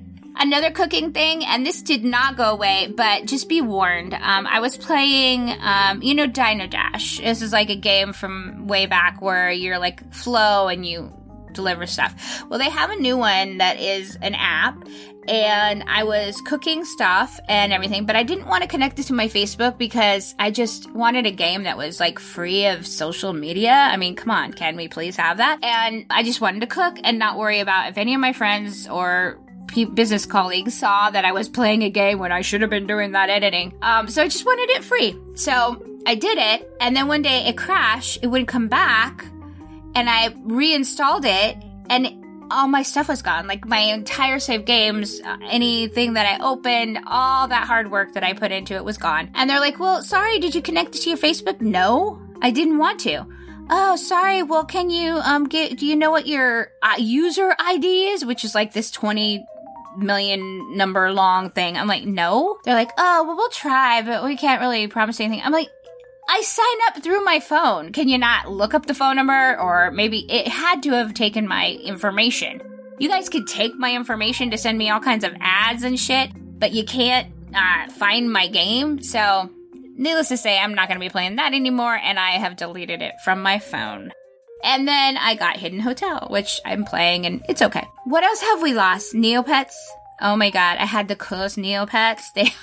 another 0.43 0.71
cooking 0.71 1.13
thing, 1.13 1.43
and 1.45 1.65
this 1.65 1.81
did 1.81 2.03
not 2.03 2.37
go 2.37 2.51
away, 2.51 2.93
but 2.95 3.25
just 3.25 3.49
be 3.49 3.61
warned. 3.61 4.13
Um, 4.13 4.45
I 4.45 4.59
was 4.59 4.77
playing, 4.77 5.49
um, 5.61 6.01
you 6.01 6.13
know, 6.13 6.27
Diner 6.27 6.67
Dash. 6.67 7.19
This 7.19 7.41
is 7.41 7.53
like 7.53 7.69
a 7.69 7.75
game 7.75 8.13
from 8.13 8.67
way 8.67 8.85
back 8.85 9.21
where 9.21 9.49
you're 9.51 9.79
like 9.79 10.13
flow 10.13 10.67
and 10.67 10.85
you 10.85 11.11
deliver 11.53 11.85
stuff. 11.85 12.43
Well, 12.49 12.59
they 12.59 12.69
have 12.69 12.89
a 12.89 12.95
new 12.95 13.17
one 13.17 13.57
that 13.59 13.79
is 13.79 14.17
an 14.21 14.35
app, 14.35 14.87
and 15.27 15.83
I 15.87 16.03
was 16.03 16.41
cooking 16.41 16.83
stuff 16.83 17.39
and 17.47 17.71
everything, 17.71 18.05
but 18.05 18.15
I 18.15 18.23
didn't 18.23 18.47
want 18.47 18.63
to 18.63 18.67
connect 18.67 18.99
it 18.99 19.03
to 19.03 19.13
my 19.13 19.27
Facebook 19.27 19.77
because 19.77 20.35
I 20.37 20.51
just 20.51 20.91
wanted 20.91 21.25
a 21.25 21.31
game 21.31 21.63
that 21.63 21.77
was 21.77 21.99
like 21.99 22.19
free 22.19 22.65
of 22.65 22.85
social 22.85 23.33
media. 23.33 23.71
I 23.71 23.97
mean, 23.97 24.15
come 24.15 24.31
on, 24.31 24.53
can 24.53 24.75
we 24.75 24.87
please 24.87 25.15
have 25.15 25.37
that? 25.37 25.63
And 25.63 26.05
I 26.09 26.23
just 26.23 26.41
wanted 26.41 26.61
to 26.61 26.67
cook 26.67 26.97
and 27.03 27.19
not 27.19 27.37
worry 27.37 27.59
about 27.59 27.89
if 27.89 27.97
any 27.97 28.13
of 28.13 28.19
my 28.19 28.33
friends 28.33 28.87
or 28.87 29.39
business 29.93 30.25
colleagues 30.25 30.73
saw 30.77 31.09
that 31.09 31.25
I 31.25 31.31
was 31.31 31.49
playing 31.49 31.83
a 31.83 31.89
game 31.89 32.19
when 32.19 32.31
I 32.31 32.41
should 32.41 32.61
have 32.61 32.69
been 32.69 32.85
doing 32.85 33.13
that 33.13 33.29
editing. 33.29 33.73
Um, 33.81 34.07
so 34.07 34.21
I 34.21 34.27
just 34.27 34.45
wanted 34.45 34.69
it 34.71 34.83
free. 34.83 35.17
So 35.35 35.83
I 36.05 36.15
did 36.15 36.37
it, 36.37 36.69
and 36.79 36.95
then 36.95 37.07
one 37.07 37.21
day 37.21 37.45
it 37.47 37.57
crashed. 37.57 38.19
It 38.21 38.27
wouldn't 38.27 38.49
come 38.49 38.67
back, 38.67 39.25
and 39.95 40.09
I 40.09 40.33
reinstalled 40.43 41.25
it, 41.25 41.57
and 41.89 42.23
all 42.51 42.67
my 42.67 42.83
stuff 42.83 43.07
was 43.07 43.21
gone. 43.21 43.47
Like 43.47 43.65
my 43.65 43.79
entire 43.79 44.39
save 44.39 44.65
games, 44.65 45.19
uh, 45.23 45.37
anything 45.49 46.13
that 46.13 46.25
I 46.25 46.43
opened, 46.43 46.99
all 47.07 47.47
that 47.47 47.67
hard 47.67 47.91
work 47.91 48.13
that 48.13 48.23
I 48.23 48.33
put 48.33 48.51
into 48.51 48.75
it 48.75 48.85
was 48.85 48.97
gone. 48.97 49.31
And 49.33 49.49
they're 49.49 49.59
like, 49.59 49.79
"Well, 49.79 50.01
sorry, 50.01 50.39
did 50.39 50.55
you 50.55 50.61
connect 50.61 50.95
it 50.95 51.01
to 51.03 51.09
your 51.09 51.17
Facebook?" 51.17 51.61
No, 51.61 52.21
I 52.41 52.51
didn't 52.51 52.77
want 52.77 52.99
to. 53.01 53.25
Oh, 53.69 53.95
sorry. 53.95 54.43
Well, 54.43 54.65
can 54.65 54.89
you 54.89 55.15
um 55.23 55.47
get? 55.47 55.77
Do 55.77 55.85
you 55.85 55.95
know 55.95 56.11
what 56.11 56.27
your 56.27 56.71
uh, 56.81 56.95
user 56.97 57.55
ID 57.59 58.07
is? 58.09 58.25
Which 58.25 58.43
is 58.43 58.53
like 58.53 58.73
this 58.73 58.91
twenty 58.91 59.45
million 59.97 60.75
number 60.75 61.11
long 61.11 61.49
thing. 61.51 61.77
I'm 61.77 61.87
like, 61.87 62.05
no. 62.05 62.57
They're 62.63 62.75
like, 62.75 62.91
oh, 62.97 63.23
well, 63.27 63.37
we'll 63.37 63.49
try, 63.49 64.01
but 64.01 64.23
we 64.23 64.35
can't 64.35 64.61
really 64.61 64.87
promise 64.87 65.19
anything. 65.19 65.41
I'm 65.43 65.51
like, 65.51 65.69
I 66.27 66.41
sign 66.41 66.77
up 66.87 67.03
through 67.03 67.23
my 67.23 67.39
phone. 67.39 67.91
Can 67.91 68.07
you 68.07 68.17
not 68.17 68.51
look 68.51 68.73
up 68.73 68.85
the 68.85 68.93
phone 68.93 69.15
number? 69.15 69.59
Or 69.59 69.91
maybe 69.91 70.19
it 70.31 70.47
had 70.47 70.83
to 70.83 70.91
have 70.91 71.13
taken 71.13 71.47
my 71.47 71.71
information. 71.83 72.61
You 72.99 73.09
guys 73.09 73.29
could 73.29 73.47
take 73.47 73.75
my 73.75 73.93
information 73.93 74.51
to 74.51 74.57
send 74.57 74.77
me 74.77 74.89
all 74.89 74.99
kinds 74.99 75.23
of 75.23 75.33
ads 75.39 75.83
and 75.83 75.99
shit, 75.99 76.31
but 76.59 76.71
you 76.71 76.85
can't 76.85 77.27
uh, 77.53 77.89
find 77.89 78.31
my 78.31 78.47
game. 78.47 79.01
So, 79.01 79.49
needless 79.95 80.29
to 80.29 80.37
say, 80.37 80.57
I'm 80.57 80.73
not 80.73 80.87
going 80.87 80.99
to 80.99 81.05
be 81.05 81.09
playing 81.09 81.35
that 81.37 81.53
anymore, 81.53 81.95
and 81.95 82.19
I 82.19 82.31
have 82.31 82.55
deleted 82.55 83.01
it 83.01 83.13
from 83.23 83.41
my 83.41 83.59
phone. 83.59 84.11
And 84.63 84.87
then 84.87 85.17
I 85.17 85.35
got 85.35 85.57
Hidden 85.57 85.81
Hotel, 85.81 86.27
which 86.29 86.61
I'm 86.65 86.85
playing, 86.85 87.25
and 87.25 87.43
it's 87.49 87.61
okay. 87.61 87.85
What 88.05 88.23
else 88.23 88.41
have 88.41 88.61
we 88.61 88.73
lost? 88.73 89.13
Neopets? 89.13 89.73
Oh 90.21 90.37
my 90.37 90.51
god, 90.51 90.77
I 90.77 90.85
had 90.85 91.07
the 91.07 91.15
coolest 91.15 91.57
Neopets. 91.57 92.23
They. 92.35 92.53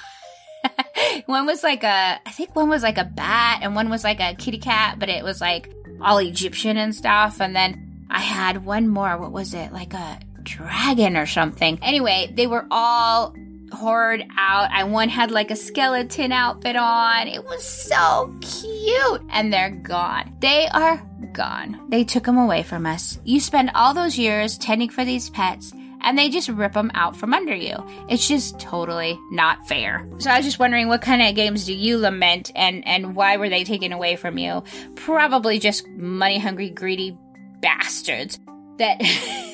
one 1.26 1.46
was 1.46 1.62
like 1.62 1.84
a, 1.84 2.20
I 2.24 2.30
think 2.30 2.54
one 2.54 2.68
was 2.68 2.82
like 2.82 2.98
a 2.98 3.04
bat, 3.04 3.60
and 3.62 3.74
one 3.74 3.90
was 3.90 4.04
like 4.04 4.20
a 4.20 4.34
kitty 4.34 4.58
cat, 4.58 4.98
but 4.98 5.08
it 5.08 5.24
was 5.24 5.40
like 5.40 5.72
all 6.00 6.18
Egyptian 6.18 6.76
and 6.76 6.94
stuff. 6.94 7.40
And 7.40 7.54
then 7.54 8.06
I 8.10 8.20
had 8.20 8.64
one 8.64 8.88
more. 8.88 9.16
What 9.18 9.32
was 9.32 9.54
it? 9.54 9.72
Like 9.72 9.94
a 9.94 10.20
dragon 10.42 11.16
or 11.16 11.26
something. 11.26 11.78
Anyway, 11.82 12.32
they 12.34 12.46
were 12.46 12.66
all 12.70 13.34
hoard 13.72 14.24
out. 14.36 14.70
I 14.72 14.84
one 14.84 15.08
had 15.08 15.30
like 15.30 15.50
a 15.50 15.56
skeleton 15.56 16.32
outfit 16.32 16.76
on. 16.76 17.28
It 17.28 17.44
was 17.44 17.64
so 17.64 18.34
cute. 18.40 19.22
And 19.30 19.52
they're 19.52 19.70
gone. 19.70 20.36
They 20.40 20.68
are 20.68 21.02
gone. 21.32 21.80
They 21.88 22.04
took 22.04 22.24
them 22.24 22.38
away 22.38 22.62
from 22.62 22.86
us. 22.86 23.18
You 23.24 23.40
spend 23.40 23.70
all 23.74 23.94
those 23.94 24.18
years 24.18 24.58
tending 24.58 24.90
for 24.90 25.04
these 25.04 25.30
pets 25.30 25.72
and 26.02 26.18
they 26.18 26.28
just 26.28 26.48
rip 26.48 26.72
them 26.72 26.90
out 26.94 27.16
from 27.16 27.34
under 27.34 27.54
you. 27.54 27.76
It's 28.08 28.26
just 28.26 28.58
totally 28.58 29.18
not 29.30 29.66
fair. 29.66 30.06
So 30.18 30.30
I 30.30 30.36
was 30.36 30.46
just 30.46 30.58
wondering 30.58 30.88
what 30.88 31.02
kind 31.02 31.22
of 31.22 31.34
games 31.34 31.64
do 31.66 31.74
you 31.74 31.98
lament 31.98 32.50
and 32.54 32.86
and 32.86 33.14
why 33.14 33.36
were 33.36 33.48
they 33.48 33.64
taken 33.64 33.92
away 33.92 34.16
from 34.16 34.38
you? 34.38 34.62
Probably 34.94 35.58
just 35.58 35.86
money 35.88 36.38
hungry 36.38 36.70
greedy 36.70 37.16
bastards 37.60 38.38
that 38.78 39.00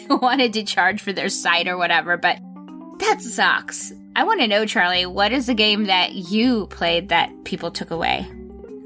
wanted 0.09 0.53
to 0.55 0.63
charge 0.63 1.03
for 1.03 1.13
their 1.13 1.29
site 1.29 1.69
or 1.69 1.77
whatever, 1.77 2.17
but 2.17 2.39
that 2.99 3.21
sucks. 3.21 3.93
I 4.15 4.25
want 4.25 4.41
to 4.41 4.49
know, 4.49 4.65
Charlie, 4.65 5.05
what 5.05 5.33
is 5.33 5.47
the 5.47 5.55
game 5.55 5.85
that 5.87 6.15
you 6.15 6.67
played 6.69 7.11
that 7.11 7.31
people 7.45 7.71
took 7.71 7.91
away? 7.91 8.27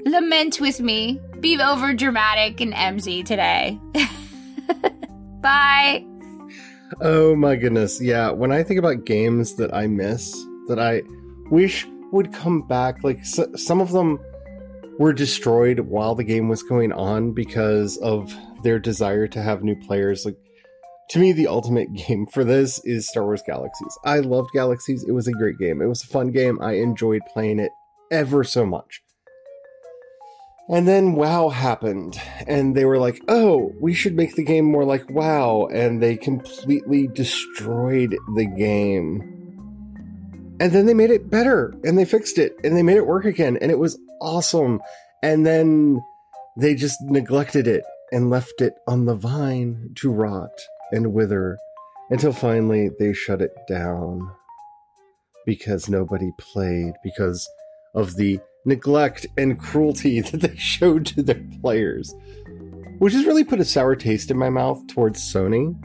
Lament 0.05 0.59
with 0.59 0.81
me. 0.81 1.19
Be 1.39 1.59
over 1.59 1.93
dramatic 1.93 2.59
and 2.59 2.73
MZ 2.73 3.25
today. 3.25 3.79
Bye. 5.41 6.10
Oh 6.99 7.35
my 7.35 7.55
goodness. 7.55 8.01
Yeah, 8.01 8.31
when 8.31 8.51
I 8.51 8.63
think 8.63 8.79
about 8.79 9.05
games 9.05 9.55
that 9.55 9.73
I 9.73 9.87
miss, 9.87 10.33
that 10.67 10.79
I 10.79 11.03
wish 11.49 11.87
would 12.11 12.33
come 12.33 12.67
back, 12.67 13.03
like 13.03 13.23
some 13.23 13.79
of 13.79 13.91
them 13.91 14.19
were 14.99 15.13
destroyed 15.13 15.79
while 15.79 16.15
the 16.15 16.23
game 16.23 16.49
was 16.49 16.63
going 16.63 16.91
on 16.91 17.31
because 17.31 17.97
of 17.97 18.35
their 18.63 18.79
desire 18.79 19.27
to 19.27 19.41
have 19.41 19.63
new 19.63 19.75
players. 19.75 20.25
Like, 20.25 20.37
to 21.11 21.19
me, 21.19 21.31
the 21.31 21.47
ultimate 21.47 21.93
game 22.07 22.25
for 22.27 22.43
this 22.43 22.83
is 22.83 23.07
Star 23.07 23.23
Wars 23.23 23.43
Galaxies. 23.45 23.97
I 24.03 24.19
loved 24.19 24.49
Galaxies. 24.53 25.03
It 25.07 25.13
was 25.13 25.27
a 25.27 25.31
great 25.31 25.57
game. 25.57 25.81
It 25.81 25.87
was 25.87 26.03
a 26.03 26.07
fun 26.07 26.31
game. 26.31 26.61
I 26.61 26.73
enjoyed 26.73 27.21
playing 27.33 27.59
it 27.59 27.71
ever 28.11 28.43
so 28.43 28.65
much. 28.65 29.01
And 30.71 30.87
then 30.87 31.15
WoW 31.15 31.49
happened, 31.49 32.17
and 32.47 32.73
they 32.73 32.85
were 32.85 32.97
like, 32.97 33.21
oh, 33.27 33.73
we 33.81 33.93
should 33.93 34.15
make 34.15 34.35
the 34.35 34.43
game 34.45 34.63
more 34.63 34.85
like 34.85 35.09
WoW. 35.09 35.65
And 35.65 36.01
they 36.01 36.15
completely 36.15 37.07
destroyed 37.07 38.15
the 38.35 38.45
game. 38.45 39.19
And 40.61 40.71
then 40.71 40.85
they 40.85 40.93
made 40.93 41.09
it 41.09 41.29
better, 41.29 41.73
and 41.83 41.97
they 41.97 42.05
fixed 42.05 42.37
it, 42.37 42.53
and 42.63 42.77
they 42.77 42.83
made 42.83 42.95
it 42.95 43.05
work 43.05 43.25
again, 43.25 43.57
and 43.61 43.69
it 43.69 43.79
was 43.79 43.99
awesome. 44.21 44.79
And 45.21 45.45
then 45.45 46.01
they 46.55 46.73
just 46.73 47.01
neglected 47.01 47.67
it 47.67 47.83
and 48.13 48.29
left 48.29 48.61
it 48.61 48.75
on 48.87 49.05
the 49.05 49.15
vine 49.15 49.91
to 49.95 50.09
rot 50.09 50.57
and 50.93 51.13
wither 51.13 51.57
until 52.09 52.31
finally 52.31 52.89
they 52.97 53.11
shut 53.11 53.41
it 53.41 53.51
down 53.67 54.21
because 55.45 55.89
nobody 55.89 56.31
played 56.37 56.93
because 57.03 57.49
of 57.93 58.15
the 58.15 58.39
neglect 58.65 59.25
and 59.37 59.59
cruelty 59.59 60.21
that 60.21 60.41
they 60.41 60.55
showed 60.55 61.05
to 61.07 61.23
their 61.23 61.43
players, 61.61 62.13
which 62.99 63.13
has 63.13 63.25
really 63.25 63.43
put 63.43 63.59
a 63.59 63.65
sour 63.65 63.95
taste 63.95 64.31
in 64.31 64.37
my 64.37 64.49
mouth 64.49 64.85
towards 64.87 65.19
Sony. 65.21 65.75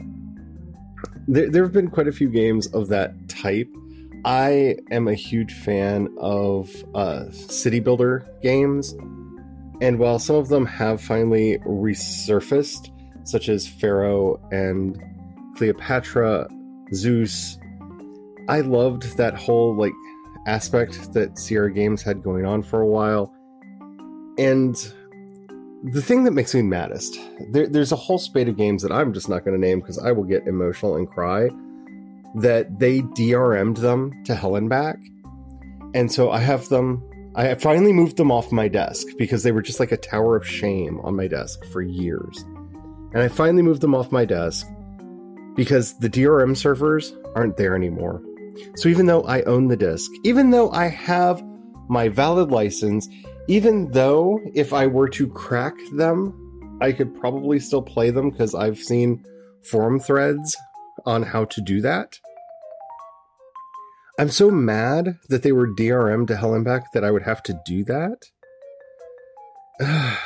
There, 1.27 1.49
there 1.49 1.63
have 1.63 1.73
been 1.73 1.89
quite 1.89 2.07
a 2.07 2.11
few 2.11 2.29
games 2.29 2.67
of 2.67 2.87
that 2.89 3.11
type. 3.27 3.69
I 4.25 4.77
am 4.91 5.07
a 5.07 5.13
huge 5.13 5.53
fan 5.53 6.09
of 6.19 6.69
uh, 6.95 7.31
city 7.31 7.79
builder 7.79 8.25
games, 8.41 8.93
and 9.81 9.99
while 9.99 10.19
some 10.19 10.35
of 10.35 10.49
them 10.49 10.65
have 10.65 11.01
finally 11.01 11.59
resurfaced, 11.59 12.89
such 13.27 13.47
as 13.49 13.67
Pharaoh 13.67 14.39
and 14.51 15.01
Cleopatra, 15.55 16.49
Zeus, 16.93 17.57
I 18.47 18.61
loved 18.61 19.17
that 19.17 19.35
whole 19.35 19.75
like 19.75 19.93
aspect 20.47 21.13
that 21.13 21.37
Sierra 21.37 21.71
Games 21.71 22.01
had 22.01 22.23
going 22.23 22.45
on 22.45 22.63
for 22.63 22.81
a 22.81 22.87
while. 22.87 23.31
And 24.39 24.75
the 25.83 26.01
thing 26.01 26.23
that 26.23 26.31
makes 26.31 26.55
me 26.55 26.61
maddest, 26.61 27.19
there, 27.51 27.67
there's 27.67 27.91
a 27.91 27.97
whole 27.97 28.17
spate 28.17 28.47
of 28.47 28.57
games 28.57 28.81
that 28.81 28.91
I'm 28.91 29.13
just 29.13 29.29
not 29.29 29.43
going 29.45 29.59
to 29.59 29.67
name 29.67 29.81
because 29.81 29.99
I 29.99 30.11
will 30.11 30.23
get 30.23 30.47
emotional 30.47 30.95
and 30.95 31.07
cry. 31.07 31.49
That 32.35 32.79
they 32.79 33.01
DRM'd 33.01 33.77
them 33.77 34.23
to 34.25 34.35
hell 34.35 34.55
and 34.55 34.69
back, 34.69 34.97
and 35.93 36.11
so 36.11 36.29
I 36.29 36.39
have 36.39 36.67
them. 36.69 37.03
I 37.35 37.55
finally 37.55 37.93
moved 37.93 38.17
them 38.17 38.31
off 38.31 38.51
my 38.51 38.67
desk 38.67 39.07
because 39.17 39.43
they 39.43 39.51
were 39.51 39.61
just 39.61 39.79
like 39.79 39.91
a 39.91 39.97
tower 39.97 40.35
of 40.35 40.47
shame 40.47 40.99
on 41.01 41.15
my 41.15 41.27
desk 41.27 41.63
for 41.71 41.81
years. 41.81 42.43
And 43.13 43.19
I 43.19 43.27
finally 43.27 43.61
moved 43.61 43.81
them 43.81 43.95
off 43.95 44.11
my 44.11 44.25
desk 44.25 44.67
because 45.55 45.97
the 45.99 46.09
DRM 46.09 46.57
servers 46.57 47.13
aren't 47.35 47.57
there 47.57 47.75
anymore. 47.75 48.21
So 48.75 48.89
even 48.89 49.05
though 49.05 49.23
I 49.23 49.41
own 49.43 49.67
the 49.67 49.77
disc, 49.77 50.09
even 50.23 50.51
though 50.51 50.71
I 50.71 50.87
have 50.87 51.43
my 51.89 52.09
valid 52.09 52.51
license, 52.51 53.07
even 53.47 53.91
though 53.91 54.39
if 54.53 54.73
I 54.73 54.87
were 54.87 55.09
to 55.09 55.27
crack 55.27 55.73
them, 55.93 56.79
I 56.81 56.91
could 56.91 57.15
probably 57.19 57.59
still 57.59 57.81
play 57.81 58.11
them 58.11 58.29
because 58.29 58.53
I've 58.53 58.77
seen 58.77 59.23
forum 59.63 59.99
threads 59.99 60.55
on 61.05 61.23
how 61.23 61.45
to 61.45 61.61
do 61.61 61.81
that. 61.81 62.19
I'm 64.19 64.29
so 64.29 64.49
mad 64.49 65.17
that 65.29 65.43
they 65.43 65.51
were 65.51 65.67
DRM 65.67 66.27
to 66.27 66.35
hell 66.35 66.55
and 66.55 66.65
back 66.65 66.91
that 66.93 67.03
I 67.03 67.11
would 67.11 67.21
have 67.23 67.43
to 67.43 67.59
do 67.65 67.83
that. 67.85 68.25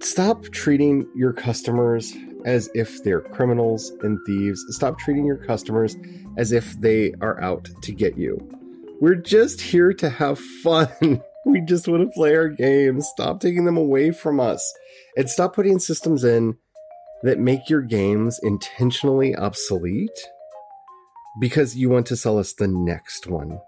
Stop 0.00 0.44
treating 0.44 1.06
your 1.14 1.32
customers 1.32 2.14
as 2.44 2.70
if 2.74 3.02
they're 3.02 3.20
criminals 3.20 3.92
and 4.02 4.18
thieves. 4.26 4.64
Stop 4.70 4.98
treating 4.98 5.26
your 5.26 5.36
customers 5.36 5.96
as 6.36 6.52
if 6.52 6.80
they 6.80 7.12
are 7.20 7.40
out 7.40 7.68
to 7.82 7.92
get 7.92 8.16
you. 8.16 8.38
We're 9.00 9.14
just 9.14 9.60
here 9.60 9.92
to 9.94 10.10
have 10.10 10.38
fun. 10.38 10.88
we 11.44 11.60
just 11.62 11.88
want 11.88 12.02
to 12.02 12.14
play 12.14 12.34
our 12.34 12.48
games. 12.48 13.06
Stop 13.08 13.40
taking 13.40 13.64
them 13.64 13.76
away 13.76 14.10
from 14.10 14.40
us. 14.40 14.74
And 15.16 15.28
stop 15.28 15.54
putting 15.54 15.78
systems 15.78 16.24
in 16.24 16.56
that 17.22 17.38
make 17.38 17.68
your 17.68 17.82
games 17.82 18.38
intentionally 18.42 19.34
obsolete 19.36 20.10
because 21.40 21.76
you 21.76 21.90
want 21.90 22.06
to 22.06 22.16
sell 22.16 22.38
us 22.38 22.52
the 22.52 22.68
next 22.68 23.26
one. 23.26 23.58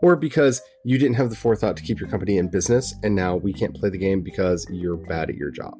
Or 0.00 0.16
because 0.16 0.62
you 0.84 0.98
didn't 0.98 1.16
have 1.16 1.30
the 1.30 1.36
forethought 1.36 1.76
to 1.76 1.82
keep 1.82 2.00
your 2.00 2.08
company 2.08 2.38
in 2.38 2.48
business 2.48 2.94
and 3.02 3.14
now 3.14 3.36
we 3.36 3.52
can't 3.52 3.74
play 3.74 3.90
the 3.90 3.98
game 3.98 4.22
because 4.22 4.66
you're 4.70 4.96
bad 4.96 5.28
at 5.28 5.36
your 5.36 5.50
job. 5.50 5.74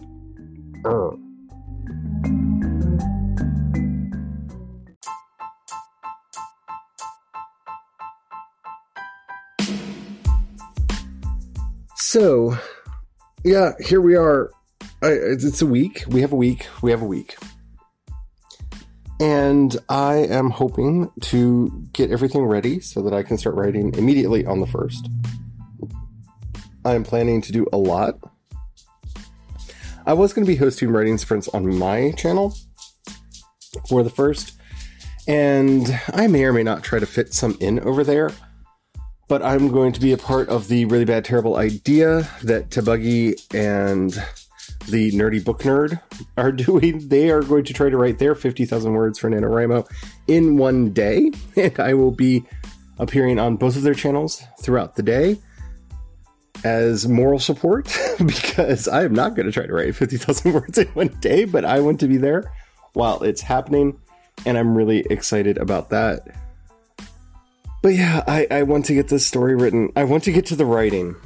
Urgh. 0.84 1.31
So, 12.12 12.58
yeah, 13.42 13.72
here 13.80 14.02
we 14.02 14.16
are. 14.16 14.50
It's 15.00 15.62
a 15.62 15.66
week. 15.66 16.04
We 16.08 16.20
have 16.20 16.34
a 16.34 16.36
week. 16.36 16.66
We 16.82 16.90
have 16.90 17.00
a 17.00 17.06
week. 17.06 17.36
And 19.18 19.74
I 19.88 20.16
am 20.16 20.50
hoping 20.50 21.10
to 21.22 21.70
get 21.94 22.10
everything 22.10 22.44
ready 22.44 22.80
so 22.80 23.00
that 23.00 23.14
I 23.14 23.22
can 23.22 23.38
start 23.38 23.54
writing 23.54 23.94
immediately 23.94 24.44
on 24.44 24.60
the 24.60 24.66
first. 24.66 25.08
I 26.84 26.96
am 26.96 27.02
planning 27.02 27.40
to 27.40 27.50
do 27.50 27.66
a 27.72 27.78
lot. 27.78 28.18
I 30.04 30.12
was 30.12 30.34
going 30.34 30.44
to 30.44 30.52
be 30.52 30.56
hosting 30.56 30.90
writing 30.90 31.16
sprints 31.16 31.48
on 31.48 31.78
my 31.78 32.10
channel 32.10 32.54
for 33.88 34.02
the 34.02 34.10
first, 34.10 34.58
and 35.26 35.98
I 36.12 36.26
may 36.26 36.44
or 36.44 36.52
may 36.52 36.62
not 36.62 36.84
try 36.84 36.98
to 36.98 37.06
fit 37.06 37.32
some 37.32 37.56
in 37.58 37.80
over 37.80 38.04
there 38.04 38.32
but 39.28 39.42
I'm 39.42 39.68
going 39.68 39.92
to 39.92 40.00
be 40.00 40.12
a 40.12 40.18
part 40.18 40.48
of 40.48 40.68
the 40.68 40.84
really 40.86 41.04
bad, 41.04 41.24
terrible 41.24 41.56
idea 41.56 42.28
that 42.42 42.70
Tabuggy 42.70 43.42
and 43.54 44.12
the 44.88 45.12
Nerdy 45.12 45.44
Book 45.44 45.60
Nerd 45.62 46.00
are 46.36 46.52
doing. 46.52 47.08
They 47.08 47.30
are 47.30 47.42
going 47.42 47.64
to 47.64 47.72
try 47.72 47.88
to 47.88 47.96
write 47.96 48.18
their 48.18 48.34
50,000 48.34 48.92
words 48.92 49.18
for 49.18 49.30
NaNoWriMo 49.30 49.88
in 50.26 50.56
one 50.56 50.92
day, 50.92 51.30
and 51.56 51.78
I 51.78 51.94
will 51.94 52.10
be 52.10 52.44
appearing 52.98 53.38
on 53.38 53.56
both 53.56 53.76
of 53.76 53.82
their 53.82 53.94
channels 53.94 54.42
throughout 54.60 54.96
the 54.96 55.02
day 55.02 55.38
as 56.64 57.08
moral 57.08 57.38
support 57.38 57.86
because 58.18 58.86
I 58.86 59.04
am 59.04 59.14
not 59.14 59.34
going 59.34 59.46
to 59.46 59.52
try 59.52 59.66
to 59.66 59.72
write 59.72 59.96
50,000 59.96 60.52
words 60.52 60.78
in 60.78 60.86
one 60.88 61.08
day, 61.20 61.44
but 61.44 61.64
I 61.64 61.80
want 61.80 62.00
to 62.00 62.08
be 62.08 62.16
there 62.16 62.52
while 62.92 63.22
it's 63.22 63.40
happening, 63.40 63.98
and 64.46 64.58
I'm 64.58 64.76
really 64.76 65.00
excited 65.10 65.58
about 65.58 65.90
that. 65.90 66.28
But 67.82 67.94
yeah, 67.94 68.22
I, 68.28 68.46
I 68.48 68.62
want 68.62 68.84
to 68.86 68.94
get 68.94 69.08
this 69.08 69.26
story 69.26 69.56
written. 69.56 69.90
I 69.96 70.04
want 70.04 70.22
to 70.24 70.32
get 70.32 70.46
to 70.46 70.56
the 70.56 70.64
writing 70.64 71.16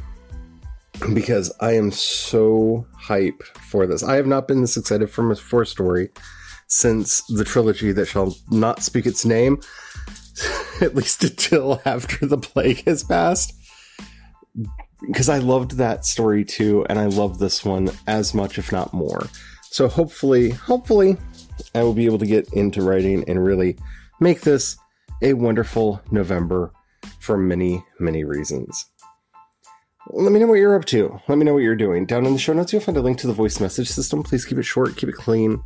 because 1.12 1.52
I 1.60 1.72
am 1.72 1.92
so 1.92 2.86
hype 2.98 3.42
for 3.42 3.86
this. 3.86 4.02
I 4.02 4.16
have 4.16 4.26
not 4.26 4.48
been 4.48 4.62
this 4.62 4.78
excited 4.78 5.10
for, 5.10 5.34
for 5.34 5.62
a 5.62 5.66
story 5.66 6.08
since 6.66 7.22
the 7.28 7.44
trilogy 7.44 7.92
that 7.92 8.06
shall 8.06 8.34
not 8.50 8.82
speak 8.82 9.04
its 9.04 9.24
name, 9.24 9.60
at 10.80 10.94
least 10.94 11.22
until 11.24 11.80
after 11.84 12.26
the 12.26 12.38
plague 12.38 12.84
has 12.86 13.04
passed. 13.04 13.52
Because 15.06 15.28
I 15.28 15.38
loved 15.38 15.72
that 15.72 16.06
story 16.06 16.42
too, 16.42 16.86
and 16.88 16.98
I 16.98 17.04
love 17.04 17.38
this 17.38 17.66
one 17.66 17.90
as 18.06 18.32
much, 18.32 18.58
if 18.58 18.72
not 18.72 18.94
more. 18.94 19.28
So 19.62 19.88
hopefully, 19.88 20.50
hopefully, 20.50 21.18
I 21.74 21.82
will 21.82 21.92
be 21.92 22.06
able 22.06 22.18
to 22.18 22.26
get 22.26 22.50
into 22.54 22.80
writing 22.80 23.24
and 23.28 23.44
really 23.44 23.76
make 24.20 24.40
this 24.40 24.78
a 25.22 25.32
wonderful 25.34 26.00
November 26.10 26.72
for 27.20 27.36
many, 27.36 27.84
many 27.98 28.24
reasons. 28.24 28.86
Let 30.10 30.30
me 30.30 30.38
know 30.38 30.46
what 30.46 30.54
you're 30.54 30.76
up 30.76 30.84
to. 30.86 31.20
Let 31.26 31.36
me 31.38 31.44
know 31.44 31.54
what 31.54 31.62
you're 31.62 31.74
doing. 31.74 32.06
Down 32.06 32.26
in 32.26 32.32
the 32.32 32.38
show 32.38 32.52
notes, 32.52 32.72
you'll 32.72 32.82
find 32.82 32.96
a 32.96 33.02
link 33.02 33.18
to 33.18 33.26
the 33.26 33.32
voice 33.32 33.58
message 33.58 33.88
system. 33.88 34.22
Please 34.22 34.44
keep 34.44 34.58
it 34.58 34.62
short, 34.62 34.96
keep 34.96 35.08
it 35.08 35.16
clean. 35.16 35.60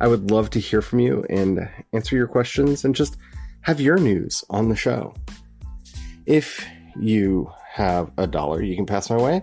I 0.00 0.08
would 0.08 0.30
love 0.30 0.50
to 0.50 0.60
hear 0.60 0.82
from 0.82 0.98
you 0.98 1.24
and 1.30 1.68
answer 1.94 2.14
your 2.14 2.26
questions 2.26 2.84
and 2.84 2.94
just 2.94 3.16
have 3.62 3.80
your 3.80 3.96
news 3.96 4.44
on 4.50 4.68
the 4.68 4.76
show. 4.76 5.14
If 6.26 6.66
you 7.00 7.50
have 7.72 8.10
a 8.18 8.26
dollar 8.26 8.62
you 8.62 8.76
can 8.76 8.86
pass 8.86 9.08
my 9.08 9.16
way, 9.16 9.42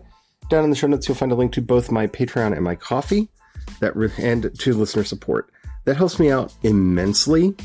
down 0.49 0.63
in 0.63 0.69
the 0.69 0.75
show 0.75 0.87
notes, 0.87 1.07
you'll 1.07 1.15
find 1.15 1.31
a 1.31 1.35
link 1.35 1.53
to 1.53 1.61
both 1.61 1.91
my 1.91 2.05
Patreon 2.05 2.53
and 2.53 2.63
my 2.63 2.75
Ko-fi 2.75 3.27
that 3.79 3.95
and 4.19 4.57
to 4.59 4.73
listener 4.73 5.03
support. 5.03 5.51
That 5.85 5.97
helps 5.97 6.19
me 6.19 6.29
out 6.29 6.53
immensely 6.61 7.55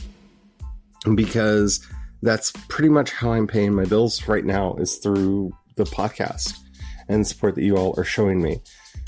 because 1.15 1.87
that's 2.23 2.53
pretty 2.69 2.89
much 2.89 3.11
how 3.11 3.33
I'm 3.33 3.47
paying 3.47 3.75
my 3.75 3.85
bills 3.85 4.27
right 4.29 4.45
now 4.45 4.75
is 4.75 4.97
through 4.97 5.53
the 5.77 5.85
podcast 5.85 6.59
and 7.09 7.21
the 7.21 7.25
support 7.25 7.55
that 7.55 7.65
you 7.65 7.77
all 7.77 7.95
are 7.99 8.05
showing 8.05 8.43
me. 8.43 8.61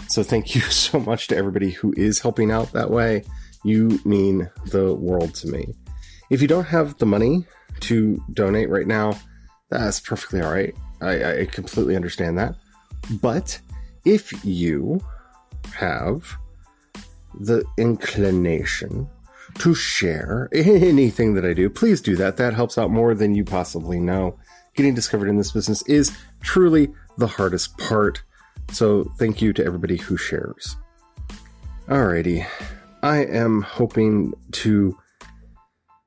So 0.08 0.22
thank 0.22 0.54
you 0.54 0.60
so 0.70 0.98
much 1.00 1.28
to 1.28 1.36
everybody 1.36 1.70
who 1.70 1.92
is 1.96 2.20
helping 2.20 2.50
out 2.50 2.72
that 2.72 2.90
way. 2.90 3.24
You 3.64 4.00
mean 4.04 4.50
the 4.66 4.94
world 4.94 5.34
to 5.36 5.48
me. 5.48 5.74
If 6.30 6.40
you 6.40 6.48
don't 6.48 6.64
have 6.64 6.96
the 6.98 7.06
money 7.06 7.44
to 7.80 8.22
donate 8.32 8.70
right 8.70 8.86
now, 8.86 9.18
that's 9.68 10.00
perfectly 10.00 10.40
all 10.40 10.52
right. 10.52 10.74
I, 11.00 11.40
I 11.40 11.44
completely 11.46 11.96
understand 11.96 12.38
that. 12.38 12.54
But 13.20 13.58
if 14.04 14.44
you 14.44 15.00
have 15.74 16.36
the 17.38 17.64
inclination 17.78 19.08
to 19.58 19.74
share 19.74 20.48
anything 20.54 21.34
that 21.34 21.44
I 21.44 21.52
do, 21.52 21.68
please 21.70 22.00
do 22.00 22.16
that. 22.16 22.36
That 22.36 22.54
helps 22.54 22.78
out 22.78 22.90
more 22.90 23.14
than 23.14 23.34
you 23.34 23.44
possibly 23.44 24.00
know. 24.00 24.38
Getting 24.74 24.94
discovered 24.94 25.28
in 25.28 25.36
this 25.36 25.52
business 25.52 25.82
is 25.88 26.16
truly 26.40 26.88
the 27.18 27.26
hardest 27.26 27.76
part. 27.78 28.22
So 28.72 29.04
thank 29.18 29.42
you 29.42 29.52
to 29.54 29.64
everybody 29.64 29.96
who 29.96 30.16
shares. 30.16 30.76
Alrighty. 31.88 32.46
I 33.02 33.24
am 33.24 33.62
hoping 33.62 34.34
to 34.52 34.96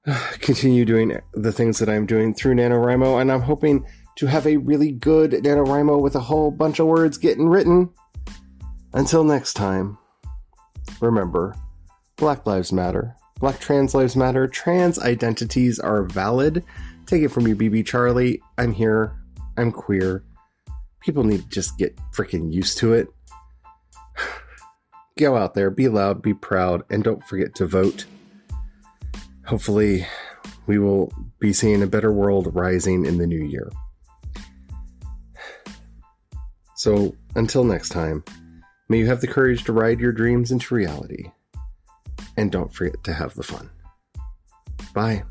continue 0.40 0.86
doing 0.86 1.20
the 1.34 1.52
things 1.52 1.80
that 1.80 1.90
I'm 1.90 2.06
doing 2.06 2.34
through 2.34 2.56
NaNoWriMo, 2.56 3.20
and 3.20 3.32
I'm 3.32 3.42
hoping 3.42 3.86
to 4.18 4.28
have 4.28 4.46
a 4.46 4.58
really 4.58 4.92
good 4.92 5.32
NaNoWriMo 5.32 6.02
with 6.02 6.16
a 6.16 6.20
whole 6.20 6.52
bunch 6.52 6.80
of 6.80 6.88
words 6.88 7.18
getting 7.18 7.48
written. 7.48 7.90
Until 8.94 9.24
next 9.24 9.54
time, 9.54 9.98
remember 11.02 11.56
Black 12.16 12.46
Lives 12.46 12.72
Matter, 12.72 13.16
Black 13.44 13.60
Trans 13.60 13.94
Lives 13.94 14.16
Matter, 14.16 14.48
trans 14.48 14.98
identities 14.98 15.78
are 15.78 16.04
valid. 16.04 16.64
Take 17.06 17.24
it 17.24 17.28
from 17.28 17.44
me, 17.44 17.54
BB 17.54 17.86
Charlie. 17.86 18.42
I'm 18.58 18.72
here. 18.72 19.18
I'm 19.58 19.70
queer. 19.70 20.24
People 21.02 21.26
need 21.26 21.42
to 21.42 21.50
just 21.50 21.78
get 21.78 21.94
freaking 22.14 22.54
used 22.54 22.78
to 22.78 22.94
it. 22.94 23.10
Go 25.20 25.36
out 25.36 25.56
there, 25.56 25.70
be 25.70 25.90
loud, 25.90 26.22
be 26.22 26.34
proud, 26.34 26.84
and 26.90 27.04
don't 27.04 27.22
forget 27.26 27.54
to 27.56 27.68
vote. 27.68 28.06
Hopefully, 29.46 30.08
we 30.66 30.80
will 30.80 31.12
be 31.40 31.52
seeing 31.52 31.84
a 31.84 31.88
better 31.88 32.14
world 32.14 32.56
rising 32.56 33.06
in 33.06 33.18
the 33.18 33.28
new 33.28 33.44
year. 33.44 33.70
So, 36.78 37.14
until 37.36 37.66
next 37.66 37.90
time, 37.90 38.24
may 38.88 39.00
you 39.00 39.08
have 39.08 39.20
the 39.20 39.28
courage 39.28 39.66
to 39.66 39.74
ride 39.74 40.00
your 40.00 40.14
dreams 40.14 40.50
into 40.50 40.74
reality. 40.74 41.26
And 42.38 42.52
don't 42.52 42.74
forget 42.74 43.04
to 43.04 43.14
have 43.14 43.34
the 43.36 43.44
fun. 43.44 43.70
Bye. 44.94 45.24